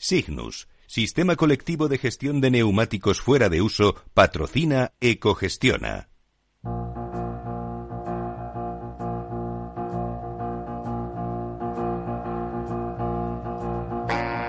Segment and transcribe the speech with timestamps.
[0.00, 6.08] Signus, Sistema Colectivo de Gestión de Neumáticos Fuera de Uso, patrocina Ecogestiona.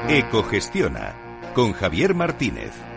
[0.08, 2.89] Ecogestiona con Javier Martínez.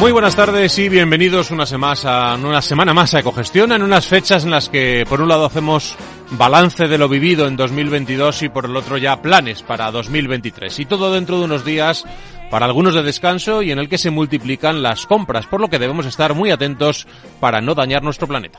[0.00, 4.44] Muy buenas tardes y bienvenidos una semana, una semana más a Ecogestión, en unas fechas
[4.44, 5.94] en las que por un lado hacemos
[6.30, 10.78] balance de lo vivido en 2022 y por el otro ya planes para 2023.
[10.78, 12.06] Y todo dentro de unos días
[12.50, 15.78] para algunos de descanso y en el que se multiplican las compras, por lo que
[15.78, 17.06] debemos estar muy atentos
[17.38, 18.58] para no dañar nuestro planeta.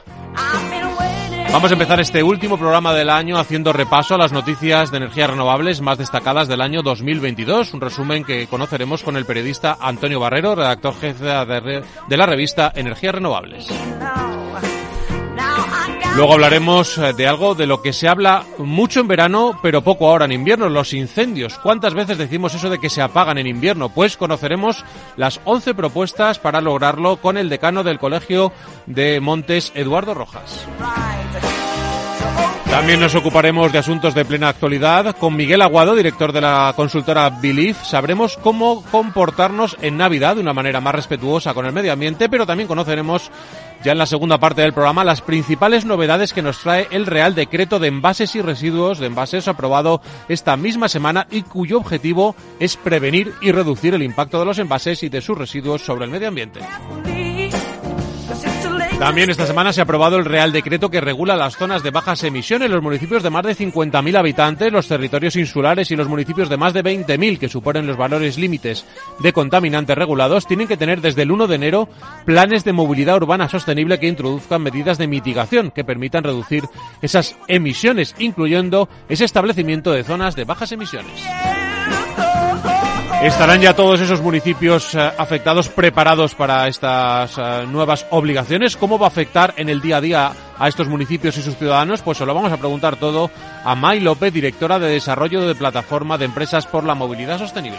[1.52, 5.30] Vamos a empezar este último programa del año haciendo repaso a las noticias de energías
[5.30, 10.56] renovables más destacadas del año 2022, un resumen que conoceremos con el periodista Antonio Barrero,
[10.56, 13.68] redactor jefe de la revista Energías Renovables.
[16.16, 20.10] Luego hablaremos eh, de algo de lo que se habla mucho en verano, pero poco
[20.10, 21.58] ahora en invierno, los incendios.
[21.58, 23.90] ¿Cuántas veces decimos eso de que se apagan en invierno?
[23.90, 24.84] Pues conoceremos
[25.16, 28.52] las 11 propuestas para lograrlo con el decano del Colegio
[28.86, 30.68] de Montes, Eduardo Rojas.
[32.72, 35.18] También nos ocuparemos de asuntos de plena actualidad.
[35.18, 40.54] Con Miguel Aguado, director de la consultora Belief, sabremos cómo comportarnos en Navidad de una
[40.54, 43.30] manera más respetuosa con el medio ambiente, pero también conoceremos
[43.84, 47.36] ya en la segunda parte del programa las principales novedades que nos trae el Real
[47.36, 52.78] Decreto de Envases y Residuos de Envases aprobado esta misma semana y cuyo objetivo es
[52.78, 56.30] prevenir y reducir el impacto de los envases y de sus residuos sobre el medio
[56.30, 56.62] ambiente.
[59.02, 62.24] También esta semana se ha aprobado el Real Decreto que regula las zonas de bajas
[62.24, 66.58] emisiones los municipios de más de 50.000 habitantes, los territorios insulares y los municipios de
[66.58, 68.86] más de 20.000 que suponen los valores límites
[69.18, 71.90] de contaminantes regulados tienen que tener desde el 1 de enero
[72.26, 76.66] planes de movilidad urbana sostenible que introduzcan medidas de mitigación que permitan reducir
[77.02, 81.24] esas emisiones, incluyendo ese establecimiento de zonas de bajas emisiones.
[83.22, 88.76] ¿Estarán ya todos esos municipios eh, afectados preparados para estas eh, nuevas obligaciones?
[88.76, 92.02] ¿Cómo va a afectar en el día a día a estos municipios y sus ciudadanos?
[92.02, 93.30] Pues se lo vamos a preguntar todo
[93.64, 97.78] a May López, directora de Desarrollo de Plataforma de Empresas por la Movilidad Sostenible.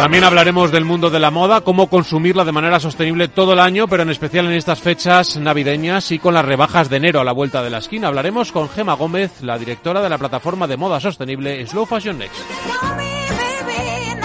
[0.00, 3.86] También hablaremos del mundo de la moda, cómo consumirla de manera sostenible todo el año,
[3.86, 7.32] pero en especial en estas fechas navideñas y con las rebajas de enero a la
[7.32, 8.08] vuelta de la esquina.
[8.08, 13.09] Hablaremos con Gema Gómez, la directora de la plataforma de moda sostenible Slow Fashion Next.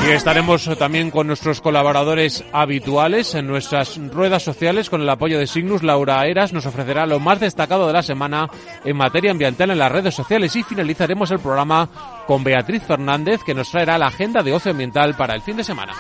[0.06, 5.48] Y estaremos también con nuestros colaboradores habituales en nuestras ruedas sociales con el apoyo de
[5.48, 5.82] Signus.
[5.82, 8.48] Laura Eras nos ofrecerá lo más destacado de la semana
[8.84, 11.90] en materia ambiental en las redes sociales y finalizaremos el programa
[12.28, 15.64] con Beatriz Fernández que nos traerá la agenda de ocio ambiental para el fin de
[15.64, 15.94] semana.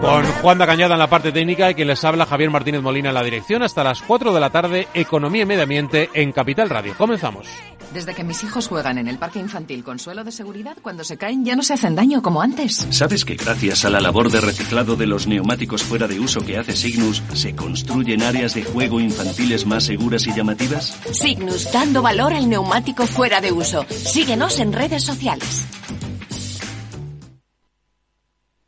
[0.00, 3.08] Con Juan da Cañada en la parte técnica y quien les habla Javier Martínez Molina
[3.08, 6.70] en la dirección hasta las 4 de la tarde, Economía y Medio Ambiente en Capital
[6.70, 6.94] Radio.
[6.96, 7.48] Comenzamos.
[7.92, 11.16] Desde que mis hijos juegan en el parque infantil con suelo de seguridad, cuando se
[11.16, 12.86] caen ya no se hacen daño como antes.
[12.90, 16.56] ¿Sabes que gracias a la labor de reciclado de los neumáticos fuera de uso que
[16.56, 20.96] hace Signus, se construyen áreas de juego infantiles más seguras y llamativas?
[21.12, 23.84] Signus, dando valor al neumático fuera de uso.
[23.88, 25.66] Síguenos en redes sociales.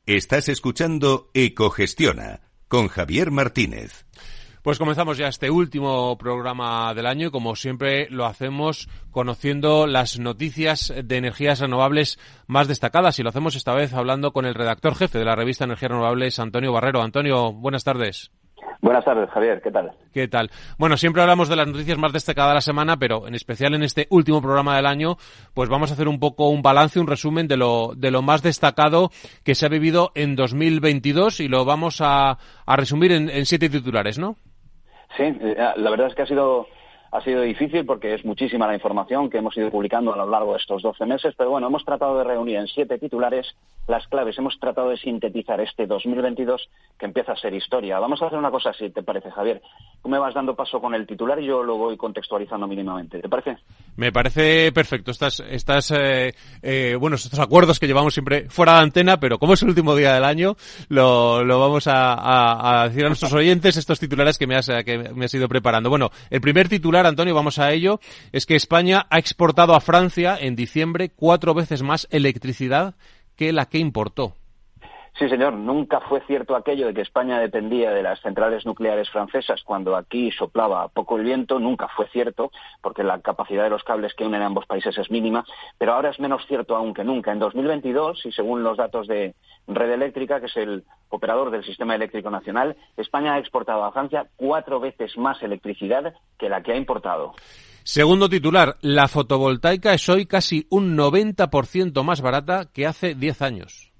[0.06, 4.04] Estás escuchando Ecogestiona con Javier Martínez.
[4.62, 10.20] Pues comenzamos ya este último programa del año y como siempre lo hacemos conociendo las
[10.20, 14.94] noticias de energías renovables más destacadas y lo hacemos esta vez hablando con el redactor
[14.94, 17.02] jefe de la revista Energías Renovables, Antonio Barrero.
[17.02, 18.30] Antonio, buenas tardes.
[18.80, 19.60] Buenas tardes, Javier.
[19.62, 19.90] ¿Qué tal?
[20.12, 20.48] ¿Qué tal?
[20.78, 23.82] Bueno, siempre hablamos de las noticias más destacadas de la semana, pero en especial en
[23.82, 25.16] este último programa del año,
[25.54, 28.42] pues vamos a hacer un poco un balance, un resumen de lo, de lo más
[28.42, 29.10] destacado
[29.42, 33.68] que se ha vivido en 2022 y lo vamos a, a resumir en, en siete
[33.68, 34.36] titulares, ¿no?
[35.16, 36.68] Sí, eh, la verdad es que ha sido,
[37.12, 40.52] ha sido difícil porque es muchísima la información que hemos ido publicando a lo largo
[40.52, 43.54] de estos 12 meses, pero bueno, hemos tratado de reunir en siete titulares
[43.86, 47.98] las claves, hemos tratado de sintetizar este 2022 que empieza a ser historia.
[47.98, 49.60] Vamos a hacer una cosa si te parece, Javier.
[50.02, 53.20] Tú me vas dando paso con el titular y yo lo voy contextualizando mínimamente.
[53.20, 53.58] ¿Te parece?
[53.96, 55.10] Me parece perfecto.
[55.10, 56.32] Estas, estas eh,
[56.62, 59.94] eh, bueno, estos acuerdos que llevamos siempre fuera de antena, pero como es el último
[59.94, 60.56] día del año,
[60.88, 64.96] lo, lo vamos a, a, decir a nuestros oyentes estos titulares que me, has, que
[65.14, 65.90] me has ido preparando.
[65.90, 68.00] Bueno, el primer titular, Antonio, vamos a ello,
[68.32, 72.94] es que España ha exportado a Francia en diciembre cuatro veces más electricidad
[73.36, 74.36] que la que importó.
[75.18, 75.52] Sí, señor.
[75.52, 80.30] Nunca fue cierto aquello de que España dependía de las centrales nucleares francesas cuando aquí
[80.32, 81.58] soplaba poco el viento.
[81.58, 82.50] Nunca fue cierto,
[82.80, 85.44] porque la capacidad de los cables que unen ambos países es mínima.
[85.76, 87.30] Pero ahora es menos cierto aún que nunca.
[87.30, 89.34] En 2022, y según los datos de
[89.68, 94.26] Red Eléctrica, que es el operador del sistema eléctrico nacional, España ha exportado a Francia
[94.36, 97.34] cuatro veces más electricidad que la que ha importado.
[97.84, 103.91] Segundo titular, la fotovoltaica es hoy casi un 90% más barata que hace 10 años.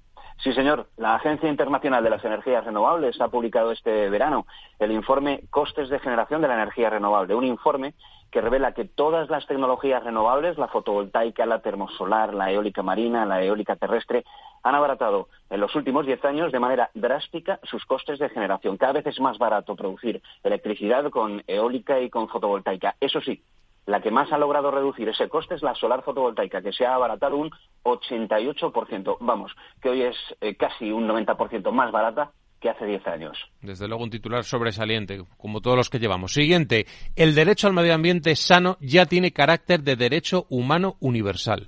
[0.43, 0.87] Sí, señor.
[0.97, 4.45] La Agencia Internacional de las Energías Renovables ha publicado este verano
[4.77, 7.93] el informe Costes de Generación de la Energía Renovable, un informe
[8.29, 13.41] que revela que todas las tecnologías renovables, la fotovoltaica, la termosolar, la eólica marina, la
[13.41, 14.25] eólica terrestre,
[14.63, 18.75] han abaratado en los últimos diez años de manera drástica sus costes de generación.
[18.75, 22.95] Cada vez es más barato producir electricidad con eólica y con fotovoltaica.
[22.99, 23.41] Eso sí,
[23.85, 26.95] la que más ha logrado reducir ese coste es la solar fotovoltaica, que se ha
[26.95, 27.51] abaratado un
[27.83, 29.17] 88%.
[29.19, 29.51] Vamos,
[29.81, 33.37] que hoy es eh, casi un 90% más barata que hace 10 años.
[33.61, 36.33] Desde luego un titular sobresaliente, como todos los que llevamos.
[36.33, 36.85] Siguiente,
[37.17, 41.67] el derecho al medio ambiente sano ya tiene carácter de derecho humano universal.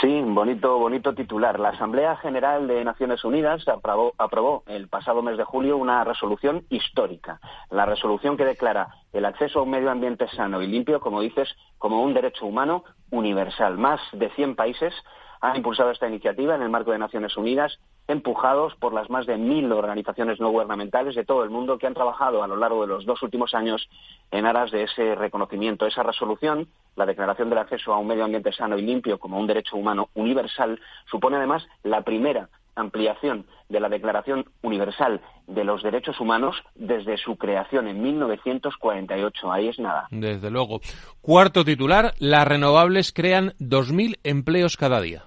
[0.00, 1.60] Sí, bonito, bonito titular.
[1.60, 6.64] La Asamblea General de Naciones Unidas aprobó, aprobó, el pasado mes de julio una resolución
[6.68, 7.40] histórica.
[7.70, 11.48] La resolución que declara el acceso a un medio ambiente sano y limpio, como dices,
[11.78, 13.78] como un derecho humano universal.
[13.78, 14.92] Más de 100 países
[15.44, 19.36] han impulsado esta iniciativa en el marco de Naciones Unidas, empujados por las más de
[19.36, 22.86] mil organizaciones no gubernamentales de todo el mundo que han trabajado a lo largo de
[22.86, 23.86] los dos últimos años
[24.30, 25.86] en aras de ese reconocimiento.
[25.86, 29.46] Esa resolución, la Declaración del Acceso a un Medio Ambiente Sano y Limpio como un
[29.46, 30.80] derecho humano universal,
[31.10, 37.36] supone además la primera ampliación de la Declaración Universal de los Derechos Humanos desde su
[37.36, 39.52] creación en 1948.
[39.52, 40.08] Ahí es nada.
[40.10, 40.80] Desde luego.
[41.20, 45.24] Cuarto titular, las renovables crean 2.000 empleos cada día.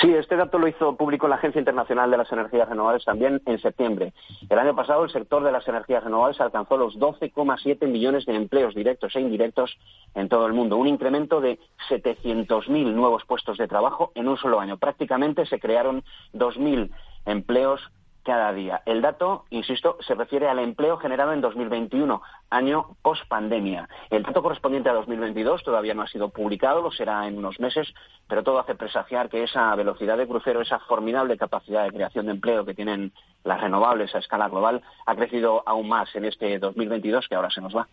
[0.00, 3.60] Sí, este dato lo hizo público la Agencia Internacional de las Energías Renovables también en
[3.60, 4.12] septiembre.
[4.48, 8.74] El año pasado el sector de las energías renovables alcanzó los 12,7 millones de empleos
[8.74, 9.76] directos e indirectos
[10.16, 14.58] en todo el mundo, un incremento de 700.000 nuevos puestos de trabajo en un solo
[14.58, 14.78] año.
[14.78, 16.02] Prácticamente se crearon
[16.32, 16.90] 2.000
[17.26, 17.80] empleos
[18.24, 18.82] cada día.
[18.86, 23.88] El dato, insisto, se refiere al empleo generado en 2021, año post-pandemia.
[24.10, 27.92] El dato correspondiente a 2022 todavía no ha sido publicado, lo será en unos meses,
[28.26, 32.32] pero todo hace presagiar que esa velocidad de crucero, esa formidable capacidad de creación de
[32.32, 33.12] empleo que tienen
[33.44, 37.60] las renovables a escala global, ha crecido aún más en este 2022 que ahora se
[37.60, 37.86] nos va.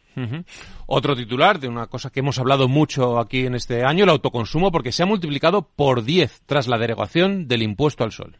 [0.88, 4.72] Otro titular de una cosa que hemos hablado mucho aquí en este año, el autoconsumo,
[4.72, 8.38] porque se ha multiplicado por 10 tras la derogación del impuesto al sol.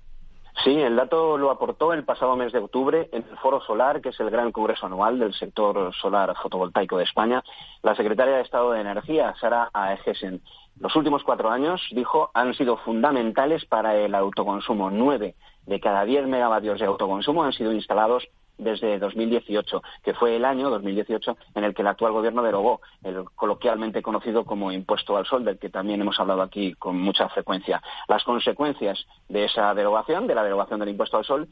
[0.64, 4.10] Sí, el dato lo aportó el pasado mes de octubre en el Foro Solar, que
[4.10, 7.44] es el gran congreso anual del sector solar fotovoltaico de España,
[7.82, 10.44] la secretaria de Estado de Energía, Sara Aegesen.
[10.80, 14.92] Los últimos cuatro años, dijo, han sido fundamentales para el autoconsumo.
[14.92, 15.34] Nueve
[15.66, 18.28] de cada diez megavatios de autoconsumo han sido instalados
[18.62, 23.26] desde 2018, que fue el año 2018 en el que el actual gobierno derogó el
[23.36, 27.82] coloquialmente conocido como impuesto al sol, del que también hemos hablado aquí con mucha frecuencia.
[28.08, 31.50] Las consecuencias de esa derogación, de la derogación del impuesto al sol,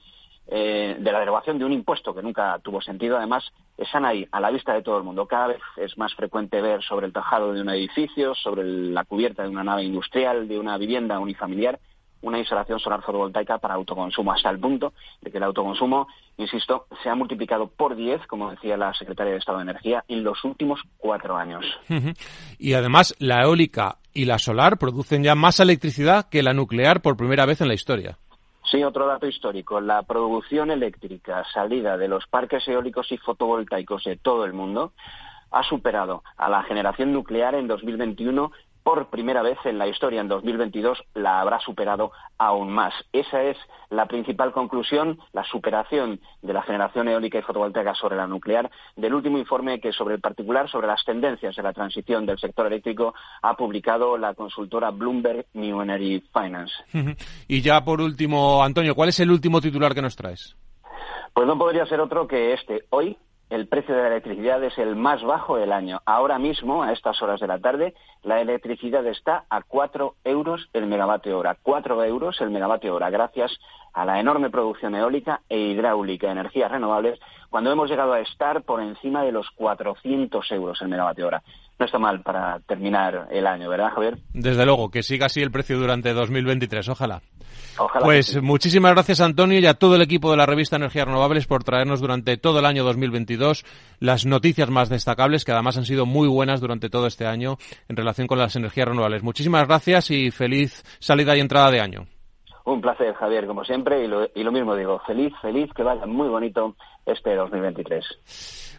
[0.51, 3.43] eh, de la derogación de un impuesto que nunca tuvo sentido, además,
[3.77, 5.27] están ahí, a la vista de todo el mundo.
[5.27, 9.43] Cada vez es más frecuente ver sobre el tejado de un edificio, sobre la cubierta
[9.43, 11.79] de una nave industrial, de una vivienda unifamiliar,
[12.21, 16.07] una instalación solar fotovoltaica para autoconsumo, hasta el punto de que el autoconsumo,
[16.37, 20.23] insisto, se ha multiplicado por 10, como decía la secretaria de Estado de Energía, en
[20.23, 21.65] los últimos cuatro años.
[22.57, 27.17] Y además, la eólica y la solar producen ya más electricidad que la nuclear por
[27.17, 28.17] primera vez en la historia.
[28.69, 29.81] Sí, otro dato histórico.
[29.81, 34.93] La producción eléctrica salida de los parques eólicos y fotovoltaicos de todo el mundo
[35.51, 38.51] ha superado a la generación nuclear en 2021
[38.89, 42.91] por primera vez en la historia, en 2022, la habrá superado aún más.
[43.13, 43.55] Esa es
[43.91, 49.13] la principal conclusión, la superación de la generación eólica y fotovoltaica sobre la nuclear, del
[49.13, 53.13] último informe que sobre el particular, sobre las tendencias de la transición del sector eléctrico,
[53.43, 56.73] ha publicado la consultora Bloomberg New Energy Finance.
[57.47, 60.55] Y ya por último, Antonio, ¿cuál es el último titular que nos traes?
[61.35, 62.85] Pues no podría ser otro que este.
[62.89, 63.15] Hoy
[63.49, 66.01] el precio de la electricidad es el más bajo del año.
[66.05, 70.87] Ahora mismo, a estas horas de la tarde, la electricidad está a 4 euros el
[70.87, 71.57] megavatio hora.
[71.61, 73.51] 4 euros el megavatio hora, gracias
[73.93, 78.81] a la enorme producción eólica e hidráulica energías renovables, cuando hemos llegado a estar por
[78.81, 81.43] encima de los 400 euros el megavatio hora
[81.79, 84.17] no está mal para terminar el año, ¿verdad, Javier?
[84.33, 87.21] Desde luego, que siga así el precio durante 2023, ojalá.
[87.79, 91.47] Ojalá pues muchísimas gracias, Antonio, y a todo el equipo de la revista Energías Renovables
[91.47, 93.65] por traernos durante todo el año 2022
[93.99, 97.57] las noticias más destacables, que además han sido muy buenas durante todo este año
[97.87, 99.23] en relación con las energías renovables.
[99.23, 102.05] Muchísimas gracias y feliz salida y entrada de año.
[102.65, 106.05] Un placer, Javier, como siempre, y lo, y lo mismo digo, feliz, feliz, que vaya
[106.05, 108.05] muy bonito este 2023.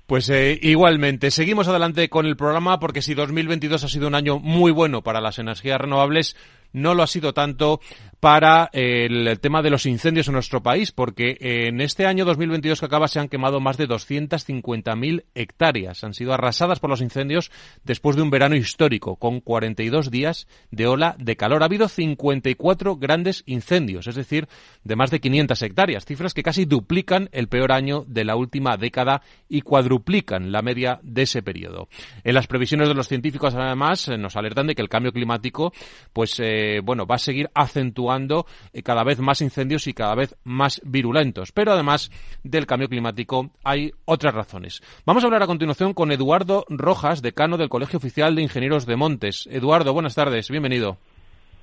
[0.06, 4.38] Pues eh, igualmente, seguimos adelante con el programa porque si 2022 ha sido un año
[4.40, 6.36] muy bueno para las energías renovables,
[6.72, 7.80] no lo ha sido tanto
[8.20, 12.86] para el tema de los incendios en nuestro país, porque en este año 2022 que
[12.86, 16.04] acaba se han quemado más de 250.000 hectáreas.
[16.04, 17.50] Han sido arrasadas por los incendios
[17.82, 21.62] después de un verano histórico, con 42 días de ola de calor.
[21.62, 24.48] Ha habido 54 grandes incendios, es decir,
[24.84, 28.76] de más de 500 hectáreas, cifras que casi duplican el peor año de la última
[28.76, 31.88] década y cuadruplican la media de ese periodo.
[32.22, 35.72] En las previsiones de los científicos, además, nos alertan de que el cambio climático,
[36.12, 40.36] pues, eh, bueno, va a seguir acentuando eh, cada vez más incendios y cada vez
[40.44, 41.52] más virulentos.
[41.52, 42.10] Pero además
[42.42, 44.82] del cambio climático hay otras razones.
[45.04, 48.96] Vamos a hablar a continuación con Eduardo Rojas, decano del Colegio Oficial de Ingenieros de
[48.96, 49.48] Montes.
[49.50, 50.98] Eduardo, buenas tardes, bienvenido.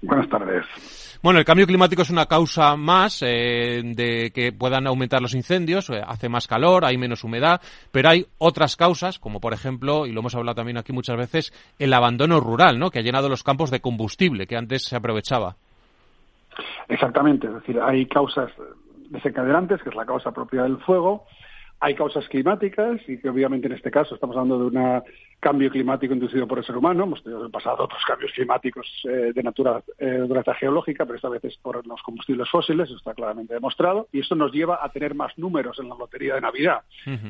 [0.02, 1.07] Buenas tardes.
[1.24, 5.90] Bueno, el cambio climático es una causa más eh, de que puedan aumentar los incendios,
[5.90, 10.12] eh, hace más calor, hay menos humedad, pero hay otras causas, como por ejemplo, y
[10.12, 12.92] lo hemos hablado también aquí muchas veces, el abandono rural, ¿no?
[12.92, 15.56] que ha llenado los campos de combustible que antes se aprovechaba.
[16.88, 18.52] Exactamente, es decir, hay causas
[19.10, 21.26] desencadenantes, que es la causa propia del fuego,
[21.80, 25.04] hay causas climáticas y que obviamente en este caso estamos hablando de un
[25.40, 27.04] cambio climático inducido por el ser humano.
[27.04, 30.28] Hemos tenido en el pasado otros cambios climáticos eh, de natura, eh,
[30.60, 34.08] geológica, pero esta vez es por los combustibles fósiles, eso está claramente demostrado.
[34.12, 36.82] Y esto nos lleva a tener más números en la lotería de Navidad,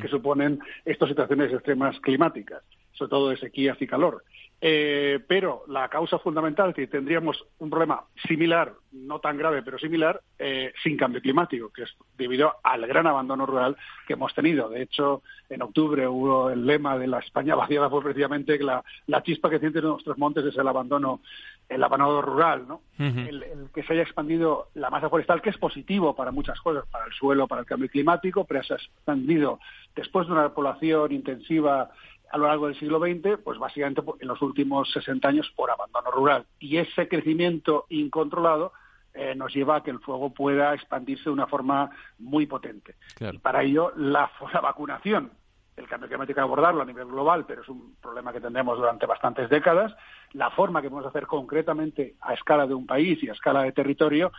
[0.02, 2.64] que suponen estas situaciones extremas climáticas,
[2.98, 4.24] sobre todo de sequías y calor.
[4.60, 10.20] Eh, pero la causa fundamental que tendríamos un problema similar, no tan grave, pero similar,
[10.40, 13.78] eh, sin cambio climático, que es debido al gran abandono rural
[14.08, 14.68] que hemos tenido.
[14.70, 18.84] De hecho, en octubre hubo el lema de la España vaciada fue precisamente que la,
[19.22, 21.22] chispa que sienten nuestros montes es el abandono,
[21.70, 22.82] el abandono rural, ¿no?
[22.98, 27.06] el, que se haya expandido la masa forestal, que es positivo para muchas cosas, para
[27.06, 29.60] el suelo, para el cambio climático, pero se ha expandido
[29.96, 31.92] después de una población intensiva
[32.32, 36.12] a lo largo del siglo XX, pues básicamente en los últimos 60 años por abandono
[36.12, 36.46] rural.
[36.60, 38.74] Y ese crecimiento incontrolado
[39.14, 42.96] eh, nos lleva a que el fuego pueda expandirse de una forma muy potente.
[43.20, 44.30] Y para ello, la,
[44.62, 45.32] vacunación,
[45.76, 48.78] el cambio climático hay que abordarlo a nivel global, pero es un problema que tendremos
[48.78, 49.96] durante bastantes décadas.
[50.34, 53.72] La forma que podemos hacer concretamente a escala de un país y a escala de
[53.72, 54.32] territorio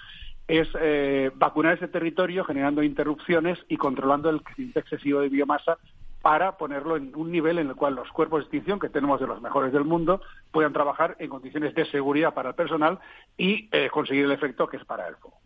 [0.47, 5.77] es eh, vacunar ese territorio generando interrupciones y controlando el crecimiento excesivo de biomasa
[6.23, 9.27] para ponerlo en un nivel en el cual los cuerpos de extinción, que tenemos de
[9.27, 10.21] los mejores del mundo,
[10.51, 12.99] puedan trabajar en condiciones de seguridad para el personal
[13.37, 15.39] y eh, conseguir el efecto que es para el fuego.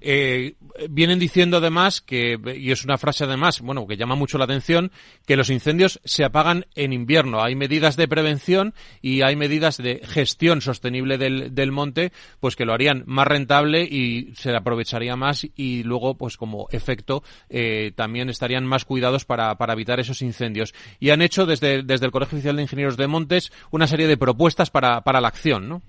[0.00, 0.54] Eh,
[0.88, 4.92] vienen diciendo además que, y es una frase además, bueno, que llama mucho la atención,
[5.26, 7.42] que los incendios se apagan en invierno.
[7.42, 12.64] Hay medidas de prevención y hay medidas de gestión sostenible del, del monte, pues que
[12.64, 18.28] lo harían más rentable y se aprovecharía más y luego, pues como efecto, eh, también
[18.28, 20.74] estarían más cuidados para, para evitar esos incendios.
[21.00, 24.16] Y han hecho desde, desde el Colegio Oficial de Ingenieros de Montes una serie de
[24.16, 25.82] propuestas para, para la acción, ¿no?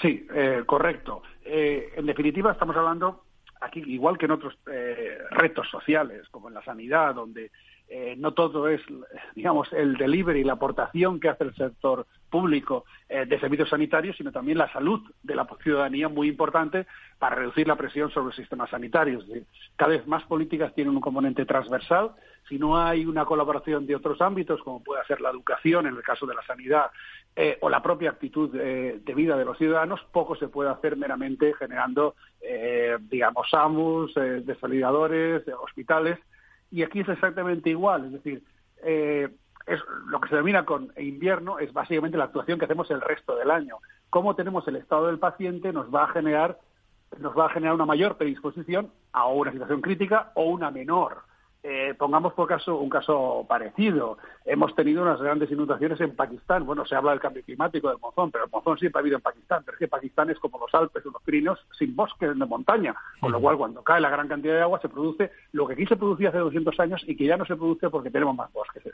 [0.00, 1.22] Sí, eh, correcto.
[1.50, 3.24] Eh, en definitiva, estamos hablando
[3.60, 7.50] aquí, igual que en otros eh, retos sociales, como en la sanidad, donde
[8.18, 8.82] no todo es,
[9.34, 14.58] digamos, el delivery, la aportación que hace el sector público de servicios sanitarios, sino también
[14.58, 16.86] la salud de la ciudadanía, muy importante
[17.18, 19.20] para reducir la presión sobre el sistema sanitario.
[19.76, 22.10] cada vez más políticas tienen un componente transversal.
[22.46, 26.02] Si no hay una colaboración de otros ámbitos, como puede ser la educación, en el
[26.02, 26.90] caso de la sanidad,
[27.40, 30.96] eh, o la propia actitud eh, de vida de los ciudadanos, poco se puede hacer
[30.96, 34.12] meramente generando, eh, digamos, SAMUS,
[34.44, 36.18] desalidadores, hospitales,
[36.72, 38.42] y aquí es exactamente igual, es decir,
[38.82, 43.36] es, lo que se denomina con invierno es básicamente la actuación que hacemos el resto
[43.36, 43.76] del año.
[44.10, 46.58] Cómo tenemos el estado del paciente nos va a generar
[47.20, 51.18] nos va a generar una mayor predisposición a una situación crítica o una menor.
[51.64, 54.18] Eh, pongamos por caso un caso parecido.
[54.44, 56.64] Hemos tenido unas grandes inundaciones en Pakistán.
[56.64, 59.22] Bueno, se habla del cambio climático del monzón, pero el monzón siempre ha habido en
[59.22, 59.62] Pakistán.
[59.64, 62.94] Pero es que Pakistán es como los Alpes o los Pirineos sin bosques de montaña.
[63.20, 65.86] Con lo cual, cuando cae la gran cantidad de agua, se produce lo que aquí
[65.86, 68.84] se producía hace 200 años y que ya no se produce porque tenemos más bosques.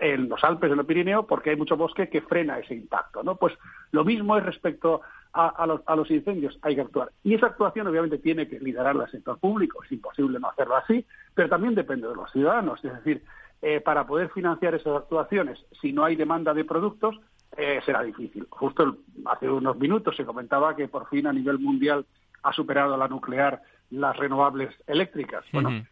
[0.00, 3.22] En los Alpes, en el Pirineo, porque hay mucho bosque que frena ese impacto.
[3.22, 3.36] ¿no?
[3.36, 3.54] Pues
[3.92, 5.00] lo mismo es respecto
[5.34, 7.10] a, los, a, los, incendios hay que actuar.
[7.24, 11.04] Y esa actuación obviamente tiene que liderarla el sector público, es imposible no hacerlo así,
[11.34, 12.84] pero también depende de los ciudadanos.
[12.84, 13.24] Es decir,
[13.60, 17.18] eh, para poder financiar esas actuaciones, si no hay demanda de productos,
[17.56, 18.46] eh, será difícil.
[18.48, 22.06] Justo hace unos minutos se comentaba que por fin a nivel mundial
[22.42, 23.60] ha superado la nuclear
[23.90, 25.44] las renovables eléctricas.
[25.52, 25.84] Bueno,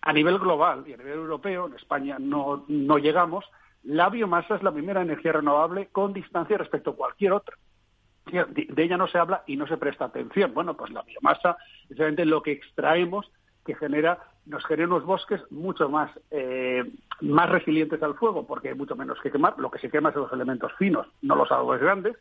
[0.00, 3.44] a nivel global y a nivel europeo, en España no, no llegamos,
[3.82, 7.56] la biomasa es la primera energía renovable con distancia respecto a cualquier otra.
[8.26, 10.52] De ella no se habla y no se presta atención.
[10.52, 11.56] Bueno, pues la biomasa,
[11.86, 13.30] precisamente lo que extraemos
[13.64, 16.84] que genera, nos genera unos bosques mucho más, eh,
[17.20, 19.58] más resilientes al fuego, porque hay mucho menos que quemar.
[19.58, 22.16] Lo que se quema son los elementos finos, no los árboles grandes.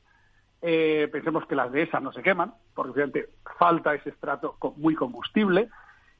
[0.62, 5.69] Eh, pensemos que las de esas no se queman, porque falta ese estrato muy combustible.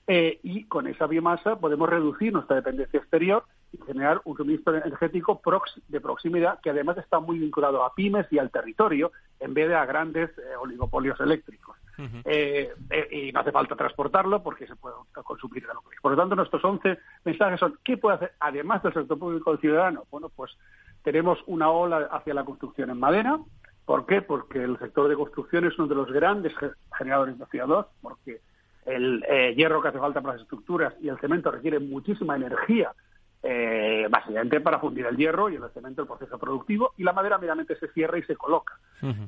[0.08, 3.44] Eh, y con esa biomasa podemos reducir nuestra dependencia exterior
[3.76, 5.42] y generar un suministro energético
[5.88, 9.76] de proximidad que además está muy vinculado a pymes y al territorio en vez de
[9.76, 11.76] a grandes oligopolios eléctricos.
[12.26, 16.12] Eh, eh, y no hace falta transportarlo porque se puede consumir de lo que Por
[16.12, 20.04] lo tanto, nuestros 11 mensajes son ¿qué puede hacer además del sector público el ciudadano?
[20.12, 20.52] Bueno, pues
[21.04, 23.40] tenemos una ola hacia la construcción en madera.
[23.86, 24.22] ¿Por qué?
[24.22, 26.54] Porque el sector de construcción es uno de los grandes
[26.98, 28.42] generadores de CO2, porque
[28.86, 32.92] el eh, hierro que hace falta para las estructuras y el cemento requiere muchísima energía
[33.48, 37.38] eh, básicamente para fundir el hierro y el cemento el proceso productivo, y la madera
[37.38, 38.80] meramente se cierra y se coloca.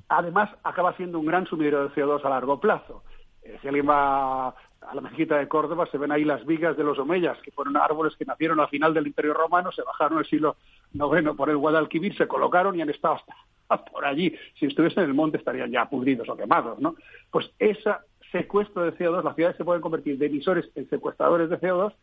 [0.09, 3.03] Además, acaba siendo un gran sumidero de CO2 a largo plazo.
[3.43, 6.83] Eh, si alguien va a la mezquita de Córdoba, se ven ahí las vigas de
[6.83, 10.25] los omeyas, que fueron árboles que nacieron al final del Imperio Romano, se bajaron el
[10.25, 10.55] siglo
[10.93, 13.19] IX por el Guadalquivir, se colocaron y han estado
[13.69, 14.35] hasta por allí.
[14.59, 16.95] Si estuviesen en el monte estarían ya pudridos o quemados, ¿no?
[17.29, 17.91] Pues ese
[18.31, 21.93] secuestro de CO2, las ciudades se pueden convertir de emisores en secuestradores de CO2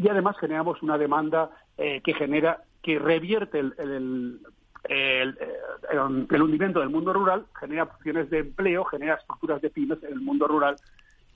[0.00, 4.40] y además generamos una demanda eh, que genera, que revierte el, el,
[4.88, 10.20] el, hundimiento del mundo rural, genera opciones de empleo, genera estructuras de pymes en el
[10.20, 10.76] mundo rural.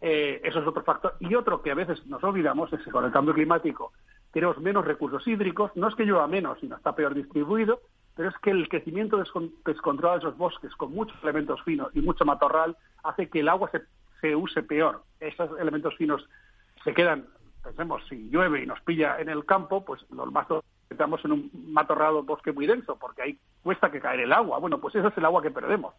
[0.00, 1.14] Eh, eso es otro factor.
[1.20, 3.92] Y otro que a veces nos olvidamos es que con el cambio climático
[4.32, 5.70] tenemos menos recursos hídricos.
[5.74, 7.82] No es que llueva menos, sino está peor distribuido,
[8.16, 9.22] pero es que el crecimiento
[9.66, 13.68] descontrolado de esos bosques con muchos elementos finos y mucho matorral hace que el agua
[13.70, 13.82] se,
[14.22, 15.02] se use peor.
[15.20, 16.26] Esos elementos finos
[16.82, 17.26] se quedan
[17.64, 21.50] pensemos, si llueve y nos pilla en el campo, pues los mazos estamos en un
[21.72, 24.58] matorrado bosque muy denso, porque ahí cuesta que caer el agua.
[24.58, 25.94] Bueno, pues ese es el agua que perdemos.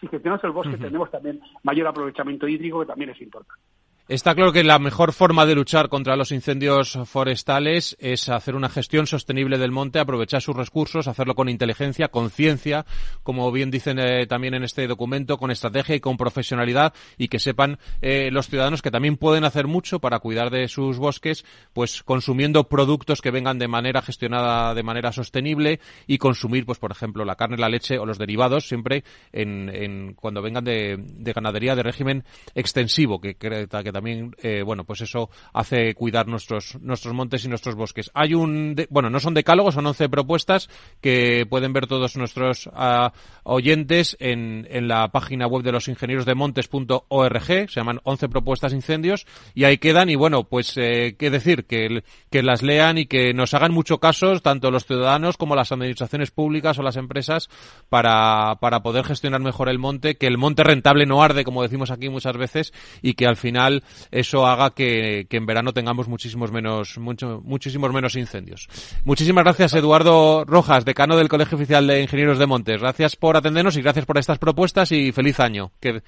[0.00, 3.62] Si gestionamos el bosque, tenemos también mayor aprovechamiento hídrico, que también es importante.
[4.08, 8.68] Está claro que la mejor forma de luchar contra los incendios forestales es hacer una
[8.68, 12.86] gestión sostenible del monte, aprovechar sus recursos, hacerlo con inteligencia, con ciencia,
[13.24, 17.40] como bien dicen eh, también en este documento, con estrategia y con profesionalidad y que
[17.40, 22.04] sepan eh, los ciudadanos que también pueden hacer mucho para cuidar de sus bosques, pues
[22.04, 27.24] consumiendo productos que vengan de manera gestionada de manera sostenible y consumir, pues por ejemplo,
[27.24, 30.96] la carne, la leche o los derivados siempre en, cuando vengan de,
[31.34, 36.78] ganadería de régimen extensivo, que, que, que también, eh, bueno, pues eso hace cuidar nuestros,
[36.82, 38.10] nuestros montes y nuestros bosques.
[38.12, 40.68] Hay un, bueno, no son decálogos, son 11 propuestas
[41.00, 46.26] que pueden ver todos nuestros ah, oyentes en, en la página web de los ingenieros
[46.26, 51.30] de montes.org, se llaman 11 propuestas incendios, y ahí quedan, y bueno, pues, eh, qué
[51.30, 55.56] decir, que, que las lean y que nos hagan mucho caso, tanto los ciudadanos como
[55.56, 57.48] las administraciones públicas o las empresas,
[57.88, 61.90] para, para poder gestionar mejor el monte, que el monte rentable no arde, como decimos
[61.90, 66.98] aquí muchas veces, y que al final eso haga que, en verano tengamos muchísimos menos,
[66.98, 68.68] mucho, muchísimos menos incendios.
[69.04, 72.80] Muchísimas gracias, Eduardo Rojas, decano del Colegio Oficial de Ingenieros de Montes.
[72.80, 75.70] Gracias por atendernos y gracias por estas propuestas y feliz año.
[75.80, 76.02] Que,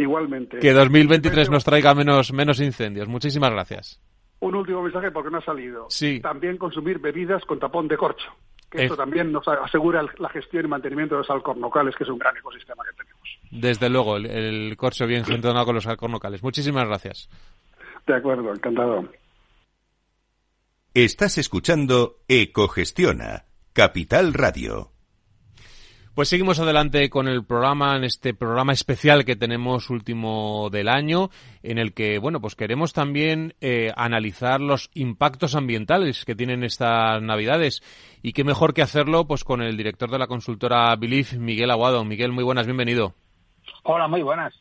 [0.00, 0.58] Igualmente.
[0.58, 3.06] Que 2023 nos traiga menos, menos incendios.
[3.06, 4.00] Muchísimas gracias.
[4.40, 5.86] Un último mensaje porque no ha salido.
[5.90, 6.20] Sí.
[6.20, 8.30] También consumir bebidas con tapón de corcho.
[8.70, 12.18] Que esto también nos asegura la gestión y mantenimiento de los alcornocales, que es un
[12.18, 13.20] gran ecosistema que tenemos.
[13.50, 16.42] Desde luego, el, corcho bien gestionado con los alcornocales.
[16.42, 17.28] Muchísimas gracias.
[18.06, 19.08] De acuerdo, encantado.
[20.94, 24.92] Estás escuchando Ecogestiona, Capital Radio.
[26.20, 31.30] Pues seguimos adelante con el programa, en este programa especial que tenemos último del año,
[31.62, 37.22] en el que, bueno, pues queremos también eh, analizar los impactos ambientales que tienen estas
[37.22, 37.82] navidades.
[38.20, 42.04] Y qué mejor que hacerlo, pues con el director de la consultora Belief, Miguel Aguado.
[42.04, 43.14] Miguel, muy buenas, bienvenido.
[43.84, 44.52] Hola, muy buenas.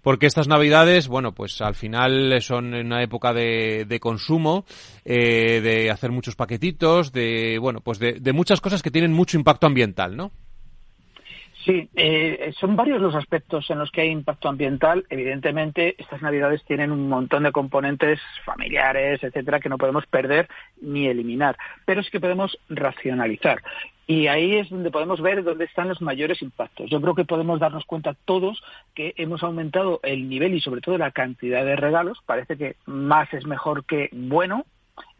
[0.00, 4.64] Porque estas navidades, bueno, pues al final son una época de, de consumo,
[5.04, 9.36] eh, de hacer muchos paquetitos, de, bueno, pues de, de muchas cosas que tienen mucho
[9.36, 10.32] impacto ambiental, ¿no?
[11.64, 15.04] Sí, eh, son varios los aspectos en los que hay impacto ambiental.
[15.10, 20.48] Evidentemente, estas navidades tienen un montón de componentes familiares, etcétera, que no podemos perder
[20.80, 23.60] ni eliminar, pero es que podemos racionalizar.
[24.06, 26.88] Y ahí es donde podemos ver dónde están los mayores impactos.
[26.88, 28.62] Yo creo que podemos darnos cuenta todos
[28.94, 32.18] que hemos aumentado el nivel y sobre todo la cantidad de regalos.
[32.24, 34.64] Parece que más es mejor que bueno,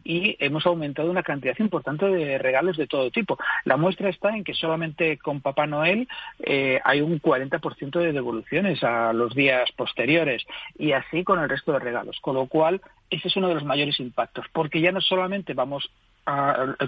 [0.03, 3.37] y hemos aumentado una cantidad importante de regalos de todo tipo.
[3.65, 6.07] La muestra está en que solamente con Papá Noel
[6.39, 10.45] eh, hay un 40% de devoluciones a los días posteriores
[10.77, 13.65] y así con el resto de regalos, con lo cual ese es uno de los
[13.65, 15.91] mayores impactos, porque ya no solamente vamos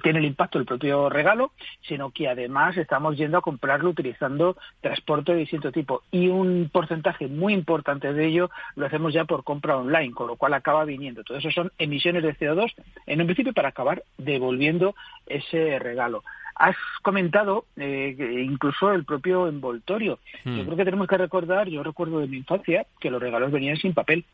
[0.04, 5.34] tiene el impacto del propio regalo, sino que además estamos yendo a comprarlo utilizando transporte
[5.34, 6.04] de distinto tipo.
[6.12, 10.36] Y un porcentaje muy importante de ello lo hacemos ya por compra online, con lo
[10.36, 11.24] cual acaba viniendo.
[11.24, 12.74] Todo eso son emisiones de CO2,
[13.08, 16.24] en un principio para acabar devolviendo ese regalo.
[16.56, 18.16] Has comentado eh,
[18.46, 20.20] incluso el propio envoltorio.
[20.46, 20.66] Yo hmm.
[20.66, 23.94] creo que tenemos que recordar, yo recuerdo de mi infancia, que los regalos venían sin
[23.94, 24.26] papel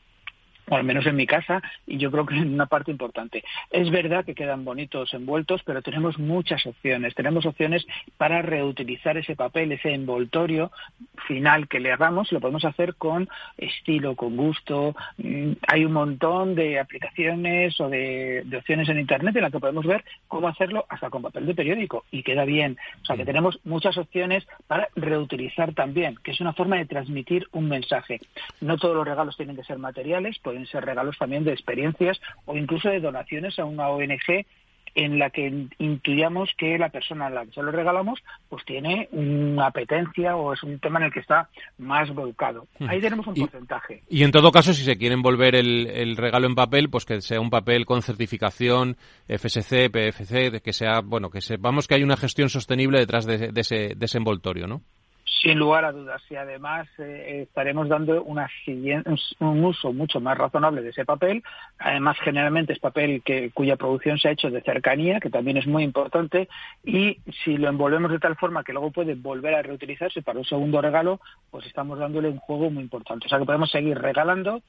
[0.69, 3.43] o al menos en mi casa, y yo creo que en una parte importante.
[3.71, 7.15] Es verdad que quedan bonitos envueltos, pero tenemos muchas opciones.
[7.15, 7.85] Tenemos opciones
[8.17, 10.71] para reutilizar ese papel, ese envoltorio
[11.27, 13.27] final que le hagamos, lo podemos hacer con
[13.57, 14.95] estilo, con gusto.
[15.17, 19.85] Mm, hay un montón de aplicaciones o de, opciones en Internet en las que podemos
[19.85, 22.77] ver cómo hacerlo hasta con papel de periódico y queda bien.
[23.01, 27.47] O sea que tenemos muchas opciones para reutilizar también, que es una forma de transmitir
[27.51, 28.19] un mensaje.
[28.61, 32.57] No todos los regalos tienen que ser materiales, pueden ser regalos también de experiencias o
[32.57, 34.45] incluso de donaciones a una ONG
[34.95, 39.07] en la que intuyamos que la persona a la que se lo regalamos pues tiene
[39.11, 42.65] una apetencia o es un tema en el que está más volcado.
[42.87, 44.01] Ahí tenemos un porcentaje.
[44.09, 47.39] Y en todo caso, si se quiere envolver el, regalo en papel, pues que sea
[47.39, 52.49] un papel con certificación FSC, PFC, que sea, bueno, que sepamos que hay una gestión
[52.49, 54.81] sostenible detrás de, ese, de ese envoltorio, ¿no?
[55.41, 56.21] Sin lugar a dudas.
[56.29, 58.49] Y además eh, estaremos dando una
[59.39, 61.43] un uso mucho más razonable de ese papel.
[61.77, 65.67] Además, generalmente es papel que, cuya producción se ha hecho de cercanía, que también es
[65.67, 66.47] muy importante.
[66.83, 70.45] Y si lo envolvemos de tal forma que luego puede volver a reutilizarse para un
[70.45, 71.19] segundo regalo,
[71.51, 73.25] pues estamos dándole un juego muy importante.
[73.25, 74.61] O sea que podemos seguir regalando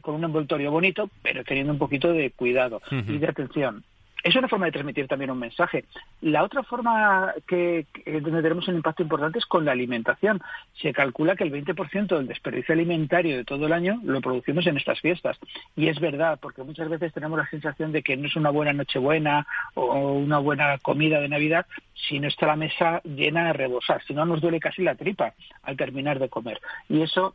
[0.00, 3.84] con un envoltorio bonito, pero teniendo un poquito de cuidado y de atención.
[4.24, 5.84] Es una forma de transmitir también un mensaje.
[6.22, 10.40] La otra forma que, donde tenemos un impacto importante es con la alimentación.
[10.80, 14.78] Se calcula que el 20% del desperdicio alimentario de todo el año lo producimos en
[14.78, 15.38] estas fiestas.
[15.76, 18.72] Y es verdad, porque muchas veces tenemos la sensación de que no es una buena
[18.72, 24.02] Nochebuena o una buena comida de Navidad si no está la mesa llena de rebosar,
[24.04, 26.62] si no nos duele casi la tripa al terminar de comer.
[26.88, 27.34] Y eso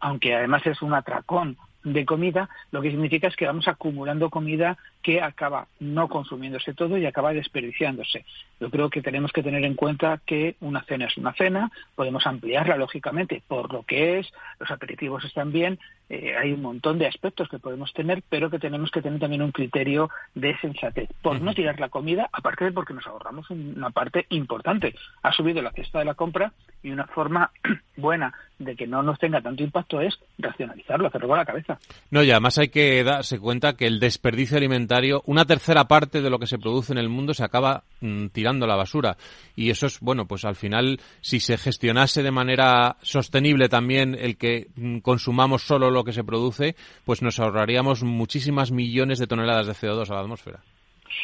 [0.00, 4.76] aunque además es un atracón de comida, lo que significa es que vamos acumulando comida
[5.02, 8.24] que acaba no consumiéndose todo y acaba desperdiciándose.
[8.60, 12.26] Yo creo que tenemos que tener en cuenta que una cena es una cena, podemos
[12.26, 17.06] ampliarla lógicamente por lo que es, los aperitivos están bien, eh, hay un montón de
[17.06, 21.40] aspectos que podemos tener, pero que tenemos que tener también un criterio de sensatez, por
[21.40, 24.94] no tirar la comida, aparte de porque nos ahorramos una parte importante.
[25.22, 27.50] Ha subido la cesta de la compra y una forma
[27.96, 31.71] buena de que no nos tenga tanto impacto es racionalizarlo, hacerlo con la cabeza.
[32.10, 36.30] No, y además hay que darse cuenta que el desperdicio alimentario, una tercera parte de
[36.30, 39.16] lo que se produce en el mundo se acaba mm, tirando a la basura.
[39.56, 44.36] Y eso es, bueno, pues al final, si se gestionase de manera sostenible también el
[44.36, 49.66] que mm, consumamos solo lo que se produce, pues nos ahorraríamos muchísimas millones de toneladas
[49.66, 50.60] de CO2 a la atmósfera.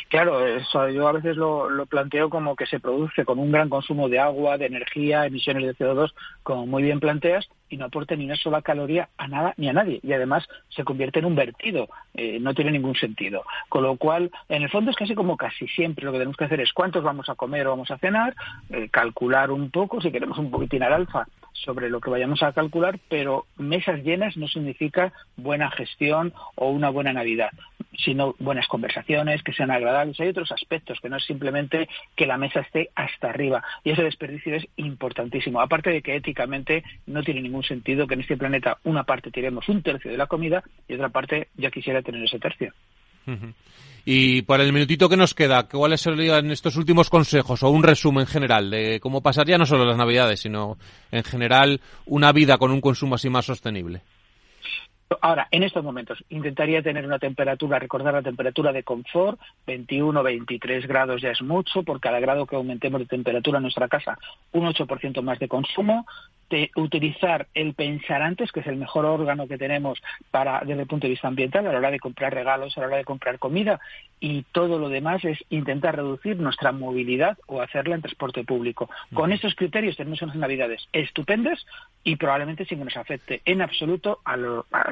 [0.08, 3.68] Claro, eso yo a veces lo, lo, planteo como que se produce con un gran
[3.68, 8.16] consumo de agua, de energía, emisiones de CO2, como muy bien planteas, y no aporta
[8.16, 10.00] ni una sola caloría a nada ni a nadie.
[10.02, 11.88] Y además se convierte en un vertido.
[12.14, 13.44] Eh, no tiene ningún sentido.
[13.68, 16.44] Con lo cual, en el fondo es casi como casi siempre lo que tenemos que
[16.44, 18.34] hacer es cuántos vamos a comer o vamos a cenar,
[18.70, 21.26] eh, calcular un poco, si queremos un poquitín al alfa,
[21.64, 26.90] sobre lo que vayamos a calcular, pero mesas llenas no significa buena gestión o una
[26.90, 27.50] buena Navidad,
[27.96, 30.18] sino buenas conversaciones, que sean agradables.
[30.20, 33.62] Hay otros aspectos que no es simplemente que la mesa esté hasta arriba.
[33.84, 35.60] Y ese desperdicio es importantísimo.
[35.60, 39.68] Aparte de que éticamente no tiene ningún sentido que en este planeta una parte tiremos
[39.68, 42.72] un tercio de la comida y otra parte ya quisiera tener ese tercio.
[44.04, 48.26] Y para el minutito que nos queda, ¿cuáles serían estos últimos consejos o un resumen
[48.26, 50.78] general de cómo pasar ya no solo las Navidades, sino
[51.10, 54.02] en general una vida con un consumo así más sostenible?
[55.22, 60.86] Ahora, en estos momentos, intentaría tener una temperatura, recordar la temperatura de confort, 21, 23
[60.86, 64.18] grados ya es mucho, por cada grado que aumentemos de temperatura en nuestra casa,
[64.52, 66.04] un 8% más de consumo,
[66.50, 70.88] de utilizar el pensar antes, que es el mejor órgano que tenemos para desde el
[70.88, 73.38] punto de vista ambiental, a la hora de comprar regalos, a la hora de comprar
[73.38, 73.80] comida,
[74.20, 78.90] y todo lo demás es intentar reducir nuestra movilidad o hacerla en transporte público.
[79.14, 81.64] Con estos criterios tenemos unas navidades estupendas
[82.02, 84.36] y probablemente sin que nos afecte en absoluto a,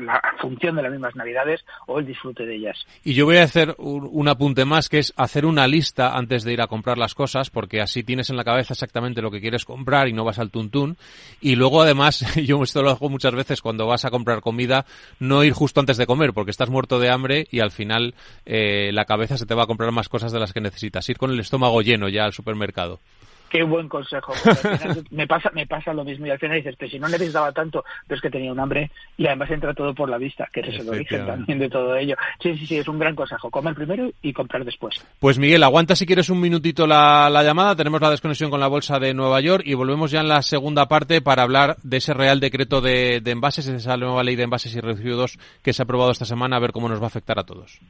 [0.07, 2.87] la función de las mismas navidades o el disfrute de ellas.
[3.05, 6.53] Y yo voy a hacer un, apunte más, que es hacer una lista antes de
[6.53, 9.65] ir a comprar las cosas, porque así tienes en la cabeza exactamente lo que quieres
[9.65, 10.97] comprar y no vas al tuntún.
[11.41, 14.87] Y luego, además, yo esto lo hago muchas veces cuando vas a comprar comida,
[15.19, 18.15] no ir justo antes de comer, porque estás muerto de hambre y al final
[18.45, 21.09] eh, la cabeza se te va a comprar más cosas de las que necesitas.
[21.09, 23.01] Ir con el estómago lleno ya al supermercado.
[23.49, 24.33] Qué buen consejo.
[25.11, 27.85] me pasa me pasa lo mismo y al final dices, pero si no necesitaba tanto,
[28.07, 30.81] pero es que tenía un hambre y además entra todo por la vista, que es
[30.81, 32.17] el origen también de todo ello.
[32.43, 33.51] Sí, sí, sí, es un gran consejo.
[33.51, 35.05] Comer primero y comprar después.
[35.21, 37.77] Pues Miguel, aguanta si quieres un minutito la, la llamada.
[37.77, 40.87] Tenemos la desconexión con la Bolsa de Nueva York y volvemos ya en la segunda
[40.87, 44.75] parte para hablar de ese Real Decreto de, de Envases, esa nueva ley de envases
[44.75, 47.39] y residuos que se ha aprobado esta semana, a ver cómo nos va a afectar
[47.39, 47.81] a todos.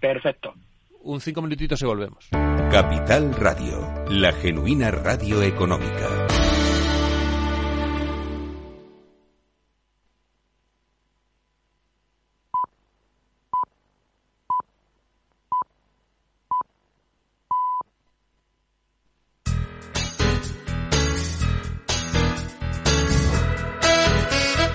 [0.00, 0.54] Perfecto
[1.04, 2.28] un cinco minutitos y volvemos.
[2.70, 6.08] Capital Radio, la genuina radio económica.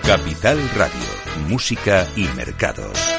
[0.06, 3.19] Capital Radio, música y mercados.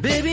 [0.00, 0.31] Baby,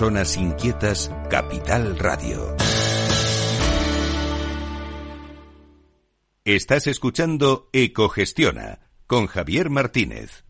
[0.00, 2.56] personas inquietas, Capital Radio.
[6.42, 10.46] Estás escuchando Ecogestiona con Javier Martínez.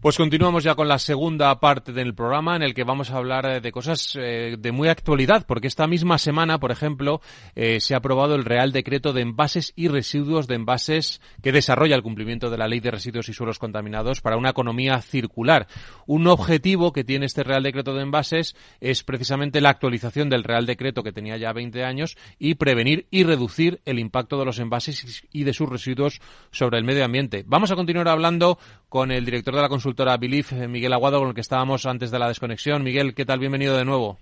[0.00, 3.46] Pues continuamos ya con la segunda parte del programa en el que vamos a hablar
[3.46, 7.20] eh, de cosas eh, de muy actualidad, porque esta misma semana, por ejemplo,
[7.56, 11.96] eh, se ha aprobado el Real Decreto de Envases y Residuos de Envases que desarrolla
[11.96, 15.66] el cumplimiento de la Ley de Residuos y Suelos Contaminados para una economía circular.
[16.06, 20.64] Un objetivo que tiene este Real Decreto de Envases es precisamente la actualización del Real
[20.64, 25.24] Decreto que tenía ya 20 años y prevenir y reducir el impacto de los envases
[25.32, 26.20] y de sus residuos
[26.52, 27.42] sobre el medio ambiente.
[27.48, 31.34] Vamos a continuar hablando con el director de la consultora Bilif, Miguel Aguado, con el
[31.34, 32.82] que estábamos antes de la desconexión.
[32.82, 33.38] Miguel, ¿qué tal?
[33.38, 34.18] Bienvenido de nuevo.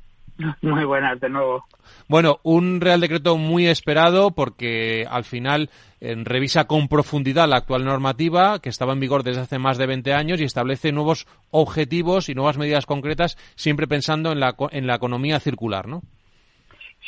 [0.63, 1.65] Muy buenas, de nuevo.
[2.09, 5.69] Bueno, un Real Decreto muy esperado porque al final
[6.01, 9.87] eh, revisa con profundidad la actual normativa que estaba en vigor desde hace más de
[9.87, 14.87] 20 años y establece nuevos objetivos y nuevas medidas concretas, siempre pensando en la, en
[14.87, 16.03] la economía circular, ¿no?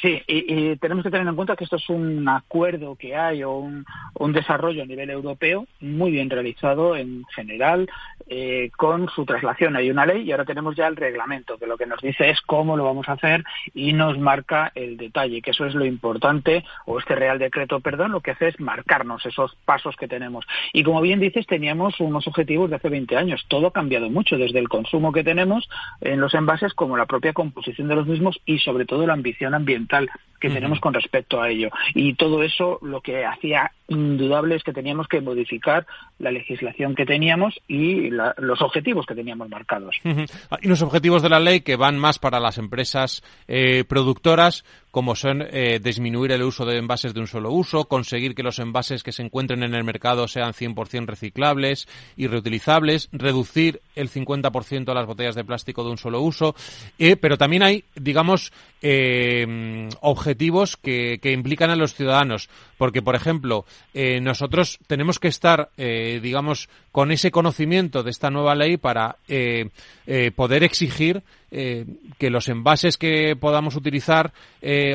[0.01, 3.43] Sí, y, y, tenemos que tener en cuenta que esto es un acuerdo que hay
[3.43, 3.85] o un,
[4.33, 7.91] desarrollo a nivel europeo muy bien realizado en general
[8.29, 9.75] eh, con su traslación.
[9.75, 12.41] Hay una ley y ahora tenemos ya el reglamento que lo que nos dice es
[12.43, 13.43] cómo lo vamos a hacer
[13.75, 18.13] y nos marca el detalle, que eso es lo importante, o este Real Decreto, perdón,
[18.13, 20.47] lo que hace es marcarnos esos pasos que tenemos.
[20.73, 23.45] Y como bien dices, teníamos unos objetivos de hace 20 años.
[23.49, 25.69] Todo ha cambiado mucho, desde el consumo que tenemos
[26.03, 29.55] en los envases como la propia composición de los mismos y sobre todo la ambición
[29.55, 31.71] ambiental fundamental que tenemos con respecto a ello.
[31.95, 35.87] Y todo eso lo que hacía indudable es que teníamos que modificar
[36.19, 39.97] la legislación que teníamos y la, los objetivos que teníamos marcados.
[40.05, 45.15] Y los objetivos de la ley que van más para las empresas eh, productoras, como
[45.15, 49.03] son eh, disminuir el uso de envases de un solo uso, conseguir que los envases
[49.03, 54.95] que se encuentren en el mercado sean 100% reciclables y reutilizables, reducir el 50% de
[54.95, 56.55] las botellas de plástico de un solo uso,
[56.99, 59.89] eh, pero también hay, digamos, eh,
[60.29, 63.65] objetivos que, implican a los ciudadanos, porque, por ejemplo,
[63.95, 69.17] eh, nosotros tenemos que estar, eh, digamos, con ese conocimiento de esta nueva ley para
[69.27, 69.71] eh,
[70.07, 71.87] eh, poder exigir eh,
[72.19, 74.33] que los envases que podamos utilizar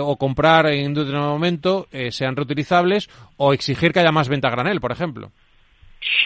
[0.02, 4.52] o comprar en un determinado momento sean reutilizables o exigir que haya más venta a
[4.52, 5.32] granel, por ejemplo.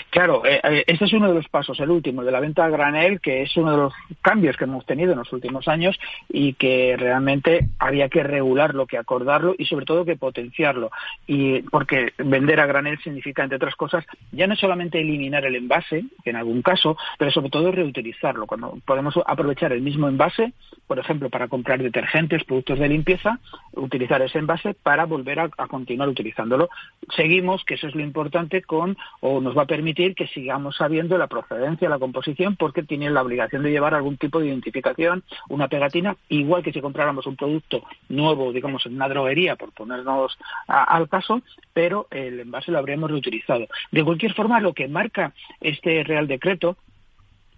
[0.10, 3.20] Claro, eh, este es uno de los pasos, el último, de la venta a granel,
[3.20, 6.96] que es uno de los cambios que hemos tenido en los últimos años y que
[6.98, 10.92] realmente había que regularlo, que acordarlo y sobre todo que potenciarlo.
[11.28, 16.06] Y porque vender a granel significa, entre otras cosas, ya no solamente eliminar el envase,
[16.26, 18.48] en algún caso, pero sobre todo reutilizarlo.
[18.48, 20.54] Cuando podemos aprovechar el mismo envase,
[20.88, 23.40] por ejemplo, para comprar detergentes, productos de limpieza,
[23.74, 26.70] utilizar ese envase para volver a, a continuar utilizándolo.
[27.16, 31.18] Seguimos, que eso es lo importante, con o nos va a permitir que sigamos sabiendo
[31.18, 35.68] la procedencia, la composición, porque tienen la obligación de llevar algún tipo de identificación, una
[35.68, 41.08] pegatina, igual que si compráramos un producto nuevo, digamos, en una droguería, por ponernos al
[41.10, 41.42] caso,
[41.74, 43.68] pero el envase lo habríamos reutilizado.
[43.92, 46.78] De cualquier forma, lo que marca este Real Decreto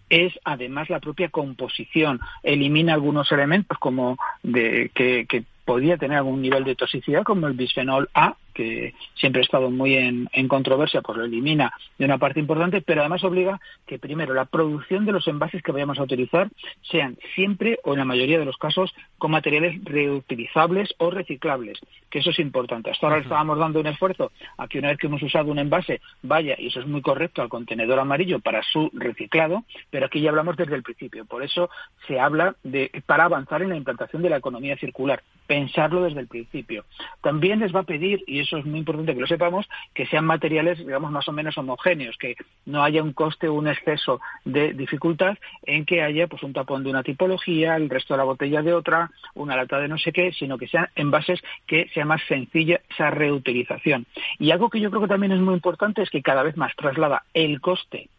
[0.10, 2.20] es además la propia composición.
[2.44, 7.54] Elimina algunos elementos como de que, que podía tener algún nivel de toxicidad, como el
[7.54, 12.18] bisfenol A, que siempre ha estado muy en, en, controversia, pues lo elimina de una
[12.18, 16.04] parte importante, pero además obliga que primero la producción de los envases que vayamos a
[16.04, 16.50] utilizar
[16.82, 22.20] sean siempre o en la mayoría de los casos con materiales reutilizables o reciclables, que
[22.20, 22.92] eso es importante.
[22.92, 23.24] Hasta ahora uh -huh.
[23.24, 26.68] estábamos dando un esfuerzo a que una vez que hemos usado un envase vaya, y
[26.68, 30.76] eso es muy correcto, al contenedor amarillo para su reciclado, pero aquí ya hablamos desde
[30.76, 31.26] el principio.
[31.26, 31.70] Por eso
[32.08, 36.28] se habla de para avanzar en la implantación de la economía circular, pensarlo desde el
[36.28, 36.86] principio.
[37.22, 40.26] También les va a pedir, y eso es muy importante que lo sepamos, que sean
[40.26, 44.74] materiales, digamos, más o menos homogéneos, que no haya un coste o un exceso de
[44.74, 48.62] dificultad en que haya pues un tapón de una tipología, el resto de la botella
[48.62, 52.22] de otra, una lata de no sé qué, sino que sean envases que sea más
[52.28, 54.06] sencilla esa reutilización.
[54.38, 56.76] Y algo que yo creo que también es muy importante es que cada vez más
[56.76, 58.10] traslada el coste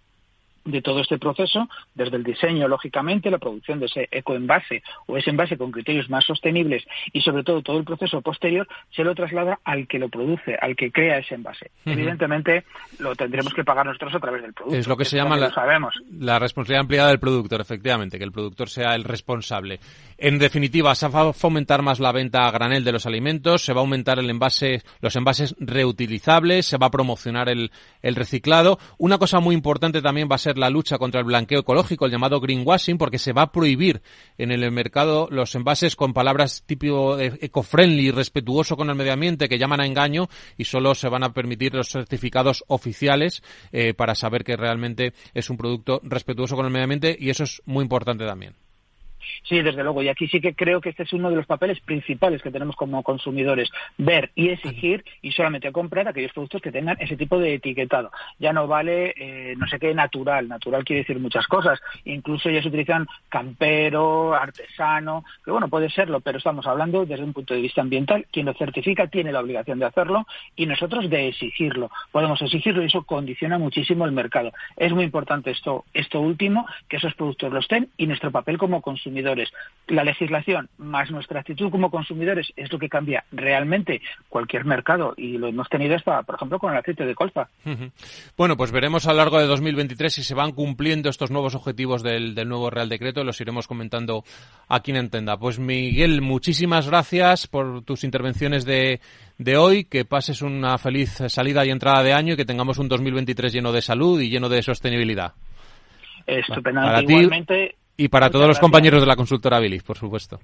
[0.70, 5.30] de todo este proceso, desde el diseño, lógicamente, la producción de ese ecoenvase o ese
[5.30, 9.60] envase con criterios más sostenibles y sobre todo todo el proceso posterior se lo traslada
[9.64, 11.70] al que lo produce, al que crea ese envase.
[11.84, 12.64] Evidentemente
[12.98, 14.78] lo tendremos que pagar nosotros a través del producto.
[14.78, 15.50] Es lo que se llama la,
[16.18, 19.80] la responsabilidad ampliada del productor, efectivamente, que el productor sea el responsable.
[20.18, 23.72] En definitiva, se va a fomentar más la venta a granel de los alimentos, se
[23.72, 27.70] va a aumentar el envase, los envases reutilizables, se va a promocionar el,
[28.02, 28.78] el reciclado.
[28.98, 32.12] Una cosa muy importante también va a ser la lucha contra el blanqueo ecológico, el
[32.12, 34.02] llamado greenwashing, porque se va a prohibir
[34.38, 39.58] en el mercado los envases con palabras tipo eco-friendly, respetuoso con el medio ambiente, que
[39.58, 43.42] llaman a engaño, y solo se van a permitir los certificados oficiales
[43.72, 47.44] eh, para saber que realmente es un producto respetuoso con el medio ambiente, y eso
[47.44, 48.54] es muy importante también.
[49.42, 50.02] Sí, desde luego.
[50.02, 52.76] Y aquí sí que creo que este es uno de los papeles principales que tenemos
[52.76, 53.70] como consumidores.
[53.98, 58.10] Ver y exigir y solamente comprar aquellos productos que tengan ese tipo de etiquetado.
[58.38, 60.48] Ya no vale, eh, no sé qué, natural.
[60.48, 61.80] Natural quiere decir muchas cosas.
[62.04, 67.32] Incluso ya se utilizan campero, artesano, que bueno, puede serlo, pero estamos hablando desde un
[67.32, 68.26] punto de vista ambiental.
[68.30, 71.90] Quien lo certifica tiene la obligación de hacerlo y nosotros de exigirlo.
[72.12, 74.52] Podemos exigirlo y eso condiciona muchísimo el mercado.
[74.76, 78.82] Es muy importante esto, esto último, que esos productos los estén y nuestro papel como
[79.10, 79.38] consumidor
[79.88, 85.36] la legislación más nuestra actitud como consumidores es lo que cambia realmente cualquier mercado y
[85.36, 87.48] lo hemos tenido hasta, por ejemplo, con el aceite de colza.
[88.36, 92.04] Bueno, pues veremos a lo largo de 2023 si se van cumpliendo estos nuevos objetivos
[92.04, 93.24] del, nuevo Real Decreto.
[93.24, 94.22] Los iremos comentando
[94.68, 95.36] a quien entienda.
[95.36, 99.00] Pues Miguel, muchísimas gracias por tus intervenciones de,
[99.38, 102.88] de hoy, que pases una feliz salida y entrada de año y que tengamos un
[102.88, 105.34] 2023 lleno de salud y lleno de sostenibilidad.
[106.26, 107.12] Estupendamente.
[107.12, 110.40] Igualmente, y para todos los compañeros de la consultora Bilis, por supuesto.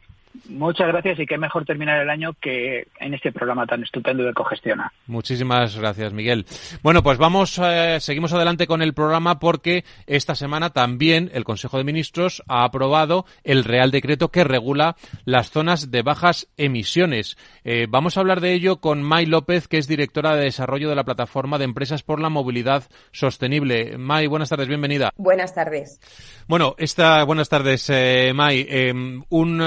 [0.48, 4.32] Muchas gracias y qué mejor terminar el año que en este programa tan estupendo de
[4.32, 4.92] Cogestiona.
[5.06, 6.46] Muchísimas gracias, Miguel.
[6.82, 11.78] Bueno, pues vamos, eh, seguimos adelante con el programa porque esta semana también el Consejo
[11.78, 17.36] de Ministros ha aprobado el Real Decreto que regula las zonas de bajas emisiones.
[17.64, 20.96] Eh, vamos a hablar de ello con May López, que es directora de desarrollo de
[20.96, 23.98] la plataforma de empresas por la movilidad sostenible.
[23.98, 25.12] May, buenas tardes, bienvenida.
[25.16, 26.00] Buenas tardes.
[26.48, 28.66] Bueno, esta, buenas tardes, eh, May.
[28.68, 29.60] Em, un,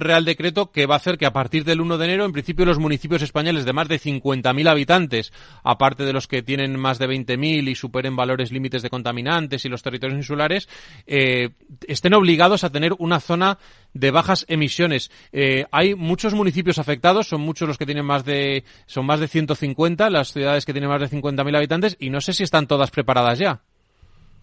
[0.00, 2.64] Real Decreto que va a hacer que a partir del 1 de enero, en principio,
[2.64, 5.32] los municipios españoles de más de 50.000 habitantes,
[5.62, 9.68] aparte de los que tienen más de 20.000 y superen valores límites de contaminantes y
[9.68, 10.68] los territorios insulares,
[11.06, 11.50] eh,
[11.86, 13.58] estén obligados a tener una zona
[13.94, 15.10] de bajas emisiones.
[15.32, 19.28] Eh, hay muchos municipios afectados, son muchos los que tienen más de, son más de
[19.28, 22.90] 150, las ciudades que tienen más de 50.000 habitantes, y no sé si están todas
[22.90, 23.62] preparadas ya.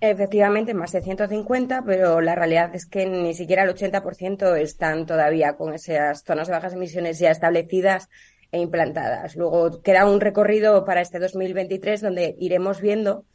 [0.01, 5.55] Efectivamente, más de 150, pero la realidad es que ni siquiera el 80% están todavía
[5.55, 8.09] con esas zonas de bajas emisiones ya establecidas
[8.51, 9.35] e implantadas.
[9.35, 13.25] Luego queda un recorrido para este 2023 donde iremos viendo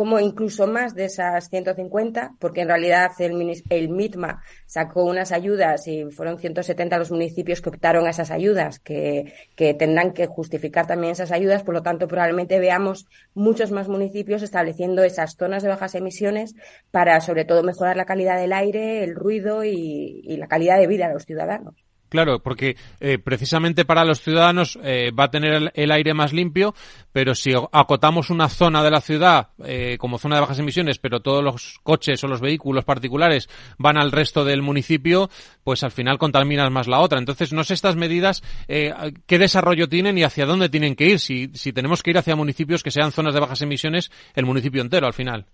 [0.00, 5.86] como incluso más de esas 150, porque en realidad el, el MITMA sacó unas ayudas
[5.88, 10.86] y fueron 170 los municipios que optaron a esas ayudas, que, que tendrán que justificar
[10.86, 15.68] también esas ayudas, por lo tanto probablemente veamos muchos más municipios estableciendo esas zonas de
[15.68, 16.54] bajas emisiones
[16.90, 21.08] para sobre todo mejorar la calidad del aire, el ruido y la calidad de vida
[21.08, 21.89] de los ciudadanos.
[22.10, 26.74] Claro, porque eh, precisamente para los ciudadanos eh, va a tener el, aire más limpio,
[27.12, 31.20] pero si acotamos una zona de la ciudad eh, como zona de bajas emisiones, pero
[31.20, 33.48] todos los coches o los vehículos particulares
[33.78, 35.30] van al resto del municipio,
[35.62, 37.20] pues al final contaminas más la otra.
[37.20, 41.20] Entonces, no sé estas medidas qué desarrollo tienen y hacia dónde tienen que ir.
[41.20, 44.82] Si, si tenemos que ir hacia municipios que sean zonas de bajas emisiones, el municipio
[44.82, 45.46] entero al final.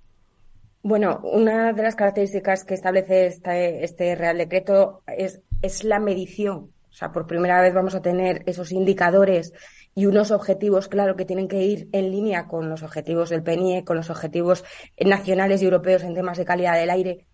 [0.89, 6.73] Bueno, una de las características que establece este, este Real Decreto es, es la medición.
[6.91, 9.53] O sea, por primera vez vamos a tener esos indicadores
[9.95, 13.85] y unos objetivos, claro, que tienen que ir en línea con los objetivos del PNIE,
[13.85, 14.65] con los objetivos
[14.99, 17.27] nacionales y europeos en temas de calidad del aire.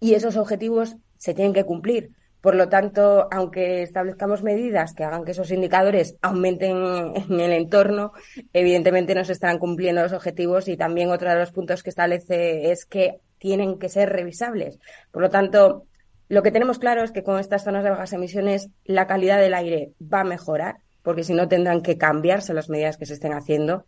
[0.00, 2.12] Y esos objetivos se tienen que cumplir.
[2.40, 6.76] Por lo tanto, aunque establezcamos medidas que hagan que esos indicadores aumenten
[7.16, 8.12] en el entorno,
[8.52, 12.70] evidentemente no se estarán cumpliendo los objetivos y también otro de los puntos que establece
[12.70, 14.78] es que tienen que ser revisables.
[15.10, 15.87] Por lo tanto,
[16.28, 19.54] lo que tenemos claro es que con estas zonas de bajas emisiones la calidad del
[19.54, 23.32] aire va a mejorar, porque si no tendrán que cambiarse las medidas que se estén
[23.32, 23.86] haciendo,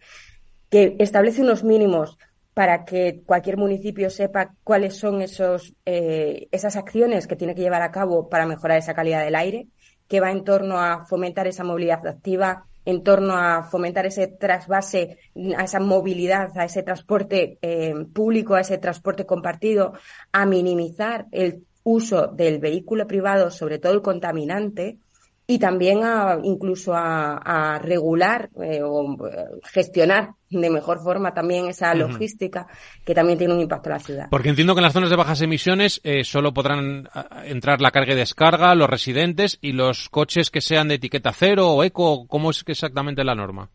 [0.70, 2.18] que establece unos mínimos
[2.54, 7.82] para que cualquier municipio sepa cuáles son esos, eh, esas acciones que tiene que llevar
[7.82, 9.68] a cabo para mejorar esa calidad del aire,
[10.08, 15.18] que va en torno a fomentar esa movilidad activa, en torno a fomentar ese trasvase,
[15.56, 19.92] a esa movilidad, a ese transporte eh, público, a ese transporte compartido,
[20.32, 24.98] a minimizar el uso del vehículo privado, sobre todo el contaminante,
[25.46, 31.92] y también a, incluso a, regular eh, o eh, gestionar de mejor forma también esa
[31.94, 32.68] logística
[33.04, 34.28] que también tiene un impacto en la ciudad.
[34.30, 37.08] Porque entiendo que en las zonas de bajas emisiones eh, solo podrán
[37.44, 41.70] entrar la carga y descarga, los residentes y los coches que sean de etiqueta cero
[41.70, 42.28] o eco.
[42.28, 43.70] ¿Cómo es exactamente la norma?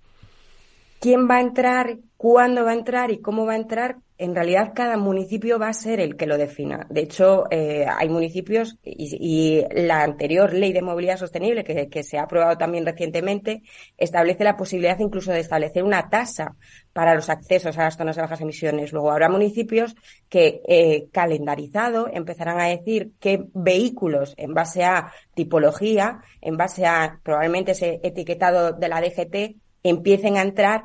[1.06, 4.72] quién va a entrar, cuándo va a entrar y cómo va a entrar, en realidad
[4.74, 6.88] cada municipio va a ser el que lo defina.
[6.90, 12.24] De hecho, eh, hay municipios y, la anterior ley de movilidad sostenible, que, se ha
[12.24, 13.64] aprobado también recientemente,
[13.98, 16.56] establece la posibilidad incluso de establecer una tasa
[16.94, 18.94] para los accesos a las zonas de bajas emisiones.
[18.94, 19.96] Luego habrá municipios
[20.30, 27.20] que, eh, calendarizado, empezarán a decir qué vehículos, en base a tipología, en base a
[27.22, 30.84] probablemente ese etiquetado de la DGT, empiecen a entrar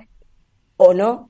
[0.76, 1.29] o no,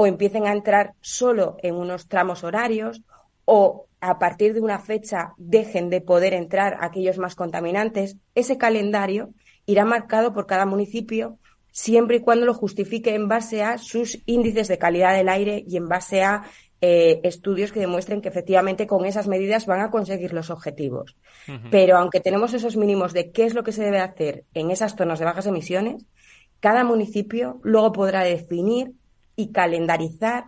[0.00, 3.02] o empiecen a entrar solo en unos tramos horarios,
[3.44, 8.16] o a partir de una fecha dejen de poder entrar aquellos más contaminantes.
[8.36, 9.30] Ese calendario
[9.66, 11.38] irá marcado por cada municipio
[11.72, 15.76] siempre y cuando lo justifique en base a sus índices de calidad del aire y
[15.76, 16.44] en base a
[16.80, 21.16] eh, estudios que demuestren que efectivamente con esas medidas van a conseguir los objetivos.
[21.72, 24.94] Pero aunque tenemos esos mínimos de qué es lo que se debe hacer en esas
[24.94, 26.06] zonas de bajas emisiones,
[26.60, 28.92] cada municipio luego podrá definir
[29.38, 30.46] y calendarizar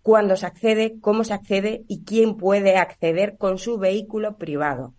[0.00, 4.94] cuándo se accede, cómo se accede y quién puede acceder con su vehículo privado.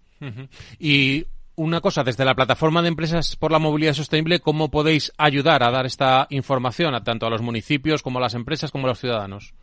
[0.78, 1.26] Y
[1.56, 5.72] una cosa, desde la plataforma de empresas por la movilidad sostenible, ¿cómo podéis ayudar a
[5.72, 9.00] dar esta información a tanto a los municipios como a las empresas como a los
[9.00, 9.54] ciudadanos?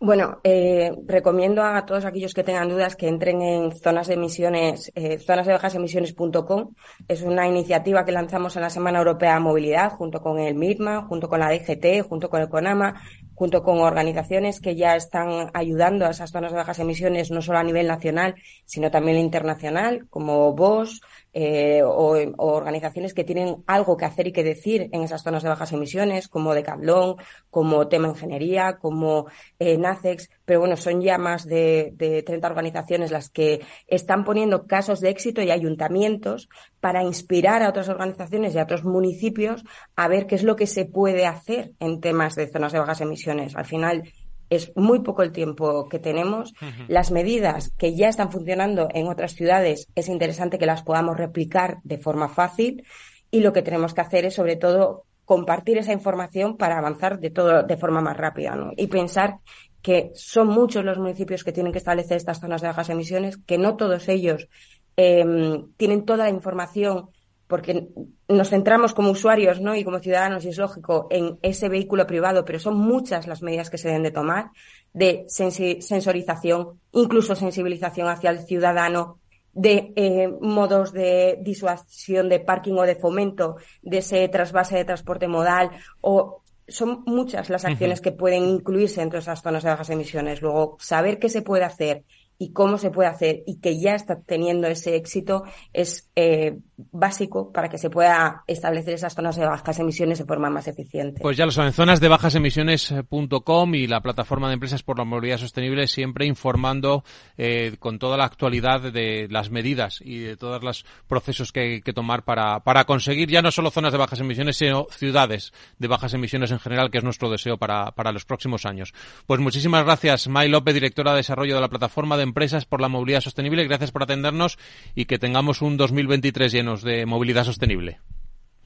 [0.00, 4.92] Bueno, eh, recomiendo a todos aquellos que tengan dudas que entren en zonas de emisiones,
[4.94, 6.74] eh, zonas de bajas emisiones.com.
[7.08, 11.02] Es una iniciativa que lanzamos en la Semana Europea de Movilidad junto con el MIRMA,
[11.08, 12.94] junto con la DGT, junto con el CONAMA,
[13.34, 17.58] junto con organizaciones que ya están ayudando a esas zonas de bajas emisiones, no solo
[17.58, 18.36] a nivel nacional,
[18.66, 21.00] sino también internacional, como Bosch,
[21.40, 25.48] eh, o, organizaciones que tienen algo que hacer y que decir en esas zonas de
[25.48, 27.14] bajas emisiones, como Decathlon,
[27.48, 29.26] como Tema Ingeniería, como
[29.60, 34.66] eh, NACEX, pero bueno, son ya más de, de 30 organizaciones las que están poniendo
[34.66, 36.48] casos de éxito y ayuntamientos
[36.80, 39.62] para inspirar a otras organizaciones y a otros municipios
[39.94, 43.00] a ver qué es lo que se puede hacer en temas de zonas de bajas
[43.00, 43.54] emisiones.
[43.54, 44.10] Al final,
[44.50, 46.54] es muy poco el tiempo que tenemos.
[46.88, 51.78] Las medidas que ya están funcionando en otras ciudades es interesante que las podamos replicar
[51.84, 52.84] de forma fácil
[53.30, 57.30] y lo que tenemos que hacer es sobre todo compartir esa información para avanzar de
[57.30, 58.72] todo de forma más rápida ¿no?
[58.76, 59.40] y pensar
[59.82, 63.58] que son muchos los municipios que tienen que establecer estas zonas de bajas emisiones, que
[63.58, 64.48] no todos ellos
[64.96, 67.10] em, tienen toda la información
[67.48, 67.88] porque
[68.28, 69.74] nos centramos como usuarios ¿no?
[69.74, 73.70] y como ciudadanos, y es lógico, en ese vehículo privado, pero son muchas las medidas
[73.70, 74.50] que se deben de tomar
[74.92, 79.18] de sensorización, incluso sensibilización hacia el ciudadano,
[79.52, 85.26] de eh, modos de disuasión de parking o de fomento de ese trasvase de transporte
[85.26, 85.70] modal
[86.00, 90.42] o son muchas las acciones que pueden incluirse dentro de esas zonas de bajas emisiones.
[90.42, 92.04] Luego, saber qué se puede hacer
[92.38, 97.52] y cómo se puede hacer y que ya está teniendo ese éxito es eh, básico
[97.52, 101.20] para que se pueda establecer esas zonas de bajas emisiones de forma más eficiente.
[101.20, 105.04] Pues ya lo saben, zonas de bajas emisiones.com y la plataforma de empresas por la
[105.04, 107.02] movilidad sostenible siempre informando
[107.36, 111.80] eh, con toda la actualidad de las medidas y de todos los procesos que hay
[111.80, 115.88] que tomar para, para conseguir ya no solo zonas de bajas emisiones, sino ciudades de
[115.88, 118.94] bajas emisiones en general, que es nuestro deseo para, para los próximos años.
[119.26, 122.88] Pues muchísimas gracias, May López, directora de desarrollo de la plataforma de empresas por la
[122.88, 123.66] movilidad sostenible.
[123.66, 124.58] Gracias por atendernos
[124.94, 127.98] y que tengamos un 2023 llenos de movilidad sostenible.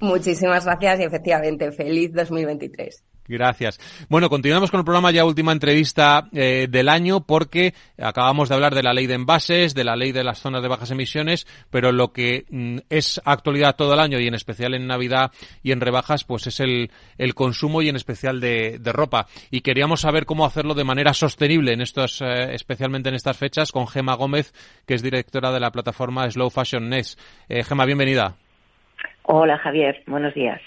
[0.01, 3.05] Muchísimas gracias y efectivamente, feliz 2023.
[3.29, 3.79] Gracias.
[4.09, 8.75] Bueno, continuamos con el programa ya última entrevista eh, del año porque acabamos de hablar
[8.75, 11.93] de la ley de envases, de la ley de las zonas de bajas emisiones, pero
[11.93, 15.31] lo que mm, es actualidad todo el año y en especial en Navidad
[15.63, 19.29] y en rebajas, pues es el, el consumo y en especial de, de, ropa.
[19.51, 23.71] Y queríamos saber cómo hacerlo de manera sostenible en estos, eh, especialmente en estas fechas,
[23.71, 24.53] con Gema Gómez,
[24.85, 27.19] que es directora de la plataforma Slow Fashion Nest.
[27.49, 28.37] Eh, Gema, bienvenida.
[29.25, 30.61] Hola Javier, buenos días.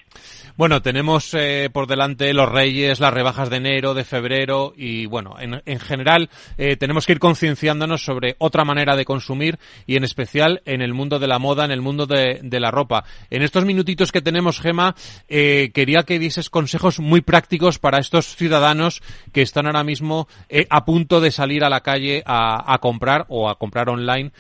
[0.58, 5.36] Bueno, tenemos eh, por delante los Reyes, las rebajas de enero, de febrero y bueno,
[5.38, 10.06] en, en general eh, tenemos que ir concienciándonos sobre otra manera de consumir y en
[10.06, 13.04] especial en el mundo de la moda, en el mundo de, de la ropa.
[13.30, 14.96] En estos minutitos que tenemos, Gema,
[15.28, 19.02] eh, quería que dieses consejos muy prácticos para estos ciudadanos
[19.34, 23.26] que están ahora mismo eh, a punto de salir a la calle a, a comprar
[23.28, 24.32] o a comprar online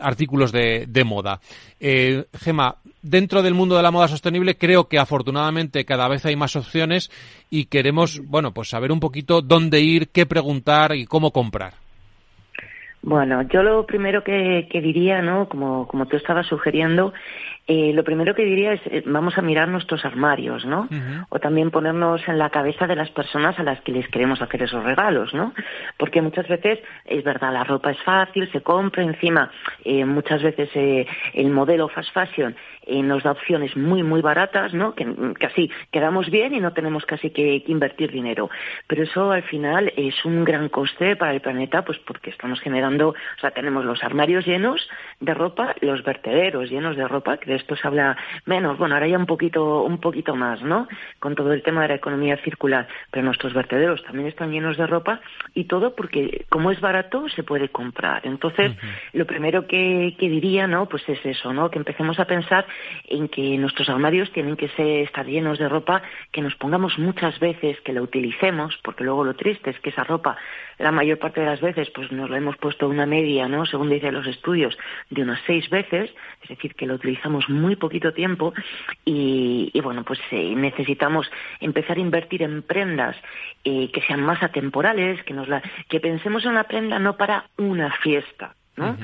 [0.00, 1.38] artículos de, de moda.
[1.78, 2.76] Gema,
[3.08, 7.10] dentro del mundo de la moda sostenible creo que afortunadamente cada vez hay más opciones
[7.50, 11.74] y queremos, bueno, pues saber un poquito dónde ir, qué preguntar y cómo comprar.
[13.02, 15.48] Bueno, yo lo primero que, diría, ¿no?
[15.48, 17.12] Como, como tú estabas sugiriendo,
[17.68, 20.88] Eh, lo primero que diría es, eh, vamos a mirar nuestros armarios, ¿no?
[21.30, 24.62] O también ponernos en la cabeza de las personas a las que les queremos hacer
[24.62, 25.52] esos regalos, ¿no?
[25.96, 29.50] Porque muchas veces, es verdad, la ropa es fácil, se compra encima,
[29.84, 30.70] eh, muchas veces
[31.34, 32.54] el modelo fast fashion
[32.86, 34.94] nos da opciones muy, muy baratas, ¿no?
[34.94, 35.04] Que
[35.40, 38.48] casi quedamos bien y no tenemos casi que, invertir dinero.
[38.86, 43.08] Pero eso al final es un gran coste para el planeta, pues porque estamos generando,
[43.08, 44.88] o sea, tenemos los armarios llenos
[45.18, 49.08] de ropa, los vertederos llenos de ropa, que de esto se habla menos, bueno, ahora
[49.08, 50.88] ya un poquito, un poquito más, ¿no?
[51.18, 54.86] Con todo el tema de la economía circular, pero nuestros vertederos también están llenos de
[54.86, 55.20] ropa
[55.54, 58.26] y todo porque como es barato se puede comprar.
[58.26, 58.72] Entonces,
[59.12, 60.86] lo primero que, que diría, ¿no?
[60.86, 61.70] Pues es eso, ¿no?
[61.70, 62.66] Que empecemos a pensar
[63.08, 66.02] en que nuestros armarios tienen que ser, estar llenos de ropa,
[66.32, 70.04] que nos pongamos muchas veces, que la utilicemos, porque luego lo triste es que esa
[70.04, 70.36] ropa,
[70.78, 73.66] la mayor parte de las veces, pues nos la hemos puesto una media, ¿no?
[73.66, 74.76] Según dicen los estudios,
[75.10, 76.10] de unas seis veces,
[76.42, 78.52] es decir, que la utilizamos muy poquito tiempo
[79.04, 81.30] y, bueno, pues eh, necesitamos
[81.60, 83.16] empezar a invertir en prendas
[83.64, 87.46] eh, que sean más atemporales, que nos la, que pensemos en una prenda no para
[87.56, 88.96] una fiesta, ¿no?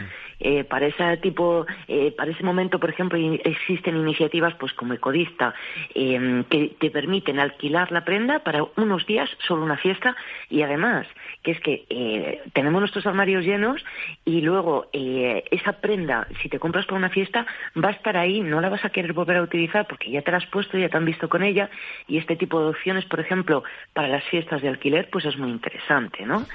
[0.45, 5.55] Eh, para ese tipo, eh, para ese momento, por ejemplo, existen iniciativas pues como Ecodista
[5.95, 10.17] em, que te permiten alquilar la prenda para unos días, solo una fiesta,
[10.51, 11.07] y además,
[11.45, 13.85] que es que eh, tenemos nuestros armarios llenos
[14.25, 17.47] y luego esa prenda, si te compras para una fiesta,
[17.83, 20.33] va a estar ahí, no la vas a querer volver a utilizar porque ya te
[20.33, 21.71] la has puesto, ya te han visto con ella,
[22.09, 23.63] y este tipo de opciones, por ejemplo,
[23.93, 26.47] para las fiestas de alquiler, pues es muy interesante, ¿no?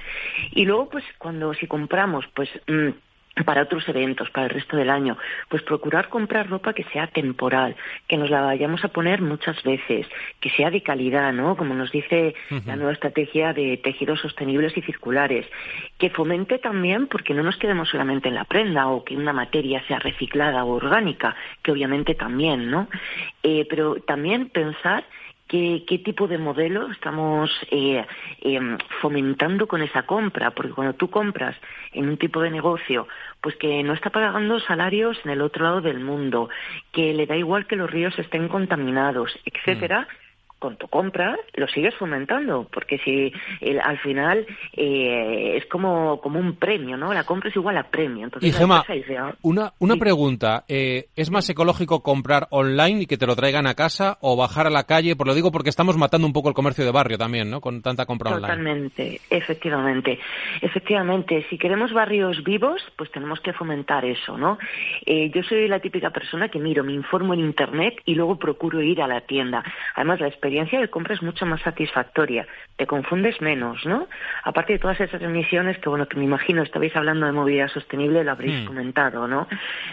[0.51, 2.89] Y luego, pues cuando si compramos, pues mm,
[3.45, 5.17] para otros eventos, para el resto del año,
[5.49, 7.75] pues procurar comprar ropa que sea temporal,
[8.07, 10.07] que nos la vayamos a poner muchas veces,
[10.39, 11.55] que sea de calidad, ¿no?
[11.55, 12.35] Como nos dice
[12.65, 15.45] la nueva estrategia de tejidos sostenibles y circulares,
[15.97, 19.83] que fomente también, porque no nos quedemos solamente en la prenda o que una materia
[19.88, 22.88] sea reciclada o orgánica, que obviamente también, ¿no?
[23.43, 25.05] Eh, pero también pensar
[25.47, 28.05] qué, qué tipo de modelo estamos eh,
[28.41, 31.55] em, fomentando con esa compra, porque cuando tú compras
[31.93, 33.07] en un tipo de negocio,
[33.41, 36.49] pues que no está pagando salarios en el otro lado del mundo,
[36.91, 40.07] que le da igual que los ríos estén contaminados, etcétera,
[40.59, 43.31] con tu compra lo sigues fomentando, porque si
[43.79, 47.13] al final eh, es como, como un premio, ¿no?
[47.13, 48.25] La compra es igual a premio.
[48.25, 48.83] Entonces, y Gemma,
[49.41, 53.75] una, una pregunta, eh, ¿es más ecológico comprar online y que te lo traigan a
[53.75, 55.15] casa o bajar a la calle?
[55.15, 57.61] Por lo digo porque estamos matando un poco el comercio de barrio también, ¿no?
[57.61, 58.47] Con tanta compra online.
[58.47, 60.19] Totalmente, efectivamente.
[60.61, 64.57] Efectivamente, si queremos barrios vivos, pues tenemos que fomentar eso, ¿no?
[65.05, 68.81] Eh, yo soy la típica persona que miro, me informo en Internet y luego procuro
[68.81, 69.63] ir a la tienda.
[69.95, 74.07] Además, la experiencia de compra es mucho más satisfactoria, te confundes menos, ¿no?
[74.43, 78.23] Aparte de todas esas emisiones que, bueno, que me imagino estabais hablando de movilidad sostenible,
[78.23, 78.65] lo habréis hmm.
[78.65, 79.47] comentado, ¿no?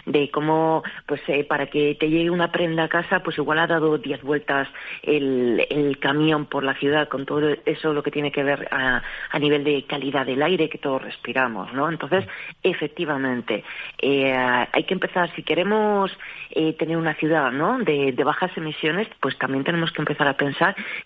[0.07, 3.67] De cómo, pues, eh, para que te llegue una prenda a casa, pues igual ha
[3.67, 4.69] dado diez vueltas
[5.03, 9.03] el, el camión por la ciudad con todo eso lo que tiene que ver a,
[9.31, 11.89] a nivel de calidad del aire que todos respiramos, ¿no?
[11.89, 12.25] Entonces,
[12.63, 13.65] efectivamente,
[13.99, 16.17] eh, hay que empezar, si queremos
[16.51, 17.79] eh, tener una ciudad, ¿no?
[17.79, 20.44] De, de bajas emisiones, pues también tenemos que empezar a pensar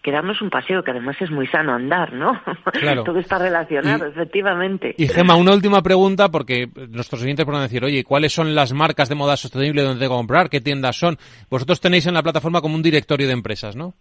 [0.03, 2.41] que darnos un paseo, que además es muy sano andar, ¿no?
[3.05, 4.95] Todo está relacionado, efectivamente.
[4.97, 9.09] Y Gema, una última pregunta, porque nuestros oyentes pueden decir, oye, ¿cuáles son las marcas
[9.09, 10.51] de moda sostenible donde tengo que comprar?
[10.51, 11.19] ¿Qué tiendas son?
[11.51, 13.95] Vosotros tenéis en la plataforma como un directorio de empresas, ¿no?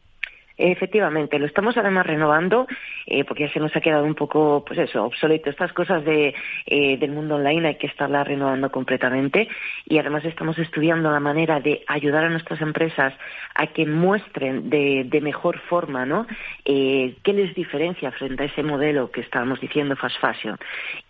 [0.58, 2.66] Efectivamente, lo estamos además renovando
[3.06, 5.50] eh, porque ya se nos ha quedado un poco, pues eso, obsoleto.
[5.52, 6.34] Estas cosas de,
[6.66, 9.48] eh, del mundo online hay que estarlas renovando completamente
[9.86, 13.14] y además estamos estudiando la manera de ayudar a nuestras empresas
[13.54, 16.26] a que muestren de, de mejor forma, ¿no?
[16.66, 20.58] Eh, ¿Qué les diferencia frente a ese modelo que estábamos diciendo fast fashion?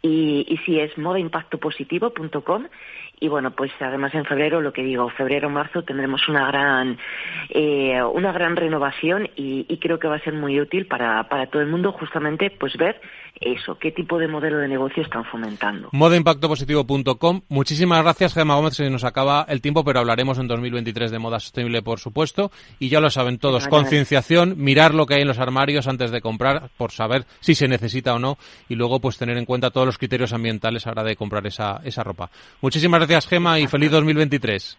[0.02, 2.66] Y, y si es modaimpactopositivo.com
[3.20, 6.98] y bueno, pues además en febrero, lo que digo, febrero-marzo tendremos una gran,
[7.50, 11.48] eh, una gran renovación y, y, creo que va a ser muy útil para, para
[11.48, 13.02] todo el mundo justamente pues ver
[13.42, 15.90] eso, qué tipo de modelo de negocio están fomentando.
[15.92, 17.42] Modaimpactopositivo.com.
[17.50, 18.76] Muchísimas gracias, Gemma Gómez.
[18.76, 22.52] Se nos acaba el tiempo, pero hablaremos en 2023 de moda sostenible, por supuesto.
[22.80, 26.22] Y ya lo saben todos, concienciación, mirar lo que hay en los armarios antes de
[26.22, 28.38] comprar, por saber si se necesita o no,
[28.70, 31.46] y luego pues tener en cuenta todos los criterios ambientales a la hora de comprar
[31.48, 32.30] esa, esa ropa.
[32.62, 34.78] Muchísimas gracias, Gemma, y feliz 2023.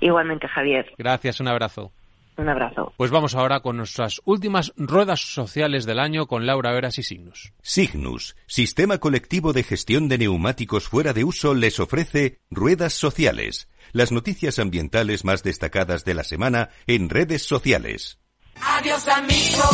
[0.00, 0.92] Igualmente, Javier.
[0.96, 1.92] Gracias, un abrazo.
[2.38, 2.92] Un abrazo.
[2.96, 7.52] Pues vamos ahora con nuestras últimas ruedas sociales del año con Laura Veras y Signus.
[7.62, 14.12] Signus, sistema colectivo de gestión de neumáticos fuera de uso, les ofrece ruedas sociales, las
[14.12, 18.20] noticias ambientales más destacadas de la semana en redes sociales.
[18.62, 19.64] Adiós amigo,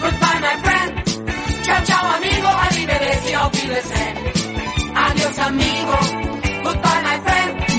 [0.00, 1.64] goodbye my friend.
[1.64, 3.34] Chao chao amigo, arrivederci.
[4.94, 5.98] Adiós amigo,
[6.62, 7.05] goodbye my friend.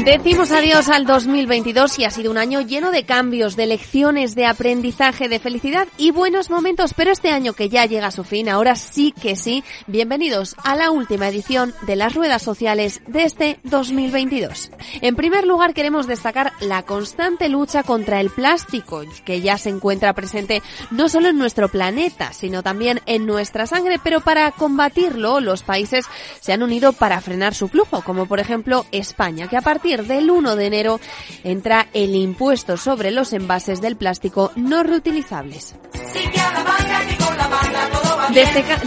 [0.07, 4.45] Decimos adiós al 2022 y ha sido un año lleno de cambios, de lecciones, de
[4.45, 8.47] aprendizaje, de felicidad y buenos momentos, pero este año que ya llega a su fin,
[8.47, 13.59] ahora sí que sí, bienvenidos a la última edición de las ruedas sociales de este
[13.63, 14.71] 2022.
[15.01, 20.13] En primer lugar queremos destacar la constante lucha contra el plástico, que ya se encuentra
[20.13, 25.63] presente no solo en nuestro planeta, sino también en nuestra sangre, pero para combatirlo los
[25.63, 26.05] países
[26.39, 30.29] se han unido para frenar su flujo, como por ejemplo España, que a partir del
[30.29, 30.99] 1 de enero
[31.43, 35.75] entra el impuesto sobre los envases del plástico no reutilizables.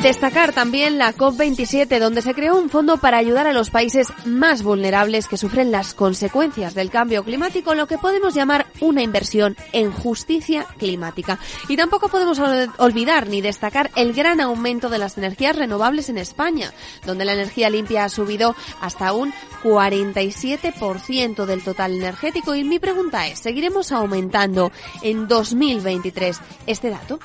[0.03, 4.63] Destacar también la COP27, donde se creó un fondo para ayudar a los países más
[4.63, 9.93] vulnerables que sufren las consecuencias del cambio climático, lo que podemos llamar una inversión en
[9.93, 11.39] justicia climática.
[11.69, 12.39] Y tampoco podemos
[12.79, 16.73] olvidar ni destacar el gran aumento de las energías renovables en España,
[17.07, 19.33] donde la energía limpia ha subido hasta un
[19.63, 24.73] 47% del total energético y mi pregunta es, ¿seguiremos aumentando
[25.03, 27.21] en 2023 este dato?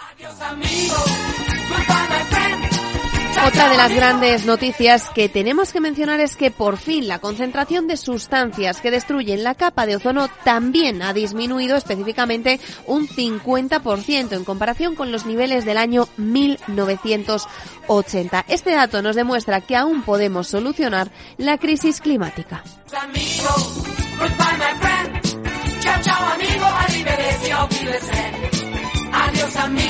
[3.45, 7.85] Otra de las grandes noticias que tenemos que mencionar es que por fin la concentración
[7.85, 14.45] de sustancias que destruyen la capa de ozono también ha disminuido específicamente un 50% en
[14.45, 18.45] comparación con los niveles del año 1980.
[18.47, 22.63] Este dato nos demuestra que aún podemos solucionar la crisis climática.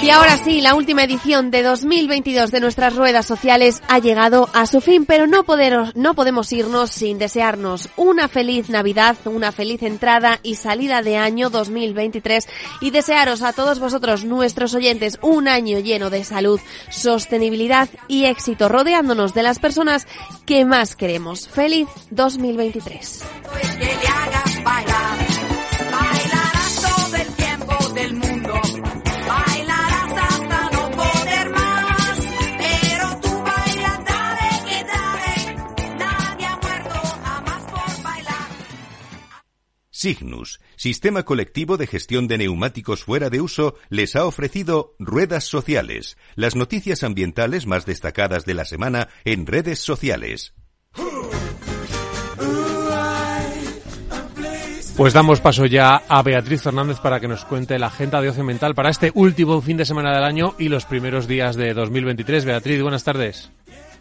[0.02, 4.68] Y ahora sí, la última edición de 2022 de nuestras ruedas sociales ha llegado a
[4.68, 5.46] su fin, pero no,
[5.96, 11.50] no podemos irnos sin desearnos una feliz Navidad, una feliz entrada y salida de año
[11.50, 12.48] 2023
[12.82, 16.60] y desearos a todos vosotros, nuestros oyentes, un año lleno de salud,
[16.90, 20.08] sostenibilidad y éxito, rodeándonos de las personas
[20.46, 21.48] que más queremos.
[21.48, 23.24] Feliz 2023.
[40.06, 46.16] Signus, sistema colectivo de gestión de neumáticos fuera de uso, les ha ofrecido Ruedas Sociales,
[46.36, 50.54] las noticias ambientales más destacadas de la semana en redes sociales.
[54.96, 58.44] Pues damos paso ya a Beatriz Fernández para que nos cuente la agenda de ocio
[58.44, 62.46] mental para este último fin de semana del año y los primeros días de 2023.
[62.46, 63.52] Beatriz, buenas tardes.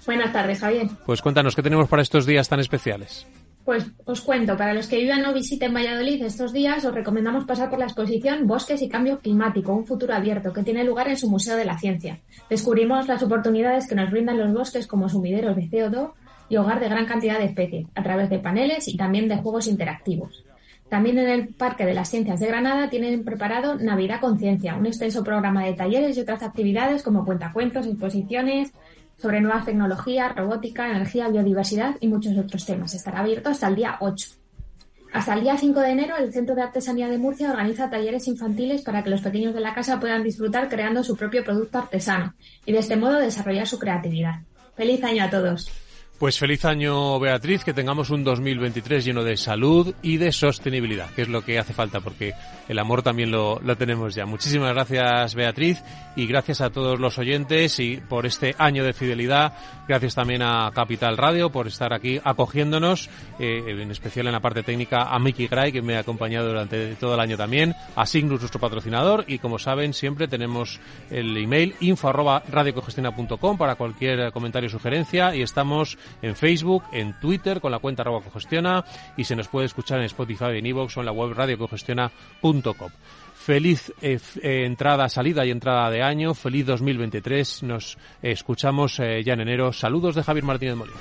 [0.05, 0.87] Buenas tardes, Javier.
[1.07, 3.27] Pues cuéntanos, ¿qué tenemos para estos días tan especiales?
[3.65, 7.71] Pues os cuento, para los que vivan o visiten Valladolid estos días, os recomendamos pasar
[7.71, 11.31] por la exposición Bosques y Cambio Climático, un futuro abierto, que tiene lugar en su
[11.31, 12.21] Museo de la Ciencia.
[12.51, 16.13] Descubrimos las oportunidades que nos brindan los bosques como sumideros de CO2
[16.51, 19.67] y hogar de gran cantidad de especies, a través de paneles y también de juegos
[19.67, 20.45] interactivos.
[20.91, 25.25] También en el Parque de las Ciencias de Granada tienen preparado Navidad Conciencia, un extenso
[25.25, 28.73] programa de talleres y otras actividades como cuentacuentos, exposiciones,
[29.25, 32.93] sobre nuevas tecnologías, robótica, energía, biodiversidad y muchos otros temas.
[32.93, 34.29] Estará abierto hasta el día 8.
[35.15, 38.83] Hasta el día 5 de enero, el Centro de Artesanía de Murcia organiza talleres infantiles
[38.83, 42.35] para que los pequeños de la casa puedan disfrutar creando su propio producto artesano
[42.67, 44.43] y de este modo desarrollar su creatividad.
[44.77, 45.71] ¡Feliz año a todos!
[46.19, 51.23] Pues feliz año Beatriz, que tengamos un 2023 lleno de salud y de sostenibilidad, que
[51.23, 52.35] es lo que hace falta, porque
[52.69, 54.25] el amor también lo, lo, tenemos ya.
[54.25, 55.83] Muchísimas gracias Beatriz
[56.15, 59.55] y gracias a todos los oyentes y por este año de fidelidad.
[59.89, 63.11] Gracias también a Capital Radio por estar aquí acogiéndonos,
[63.41, 66.95] eh, en especial en la parte técnica a Mickey Gray, que me ha acompañado durante
[66.95, 71.75] todo el año también, a Signus, nuestro patrocinador, y como saben, siempre tenemos el email
[71.81, 72.45] info arroba
[73.59, 78.21] para cualquier comentario o sugerencia y estamos en Facebook, en Twitter con la cuenta arroba
[78.23, 78.85] cogestiona
[79.17, 82.91] y se nos puede escuchar en Spotify, en iVoox o en la web radiocogestiona.com.
[83.35, 86.33] Feliz eh, eh, entrada, salida y entrada de año.
[86.33, 87.65] Feliz 2023.
[87.65, 89.73] Nos escuchamos eh, ya en enero.
[89.73, 90.97] Saludos de Javier Martínez Molina.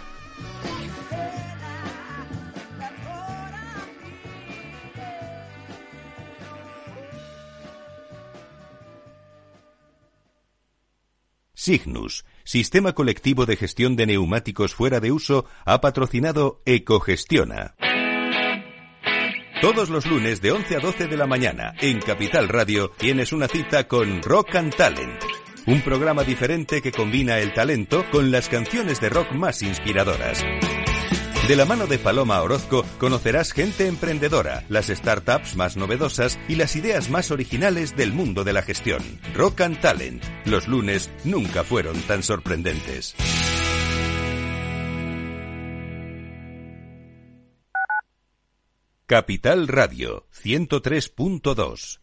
[11.64, 17.76] Signus Sistema Colectivo de Gestión de Neumáticos Fuera de Uso ha patrocinado Ecogestiona.
[19.62, 23.48] Todos los lunes de 11 a 12 de la mañana en Capital Radio tienes una
[23.48, 25.24] cita con Rock and Talent.
[25.66, 30.44] Un programa diferente que combina el talento con las canciones de rock más inspiradoras.
[31.48, 36.78] De la mano de Paloma Orozco conocerás gente emprendedora, las startups más novedosas y las
[36.78, 39.04] ideas más originales del mundo de la gestión.
[39.34, 40.24] Rock and Talent.
[40.46, 43.14] Los lunes nunca fueron tan sorprendentes.
[49.06, 52.03] Capital Radio 103.2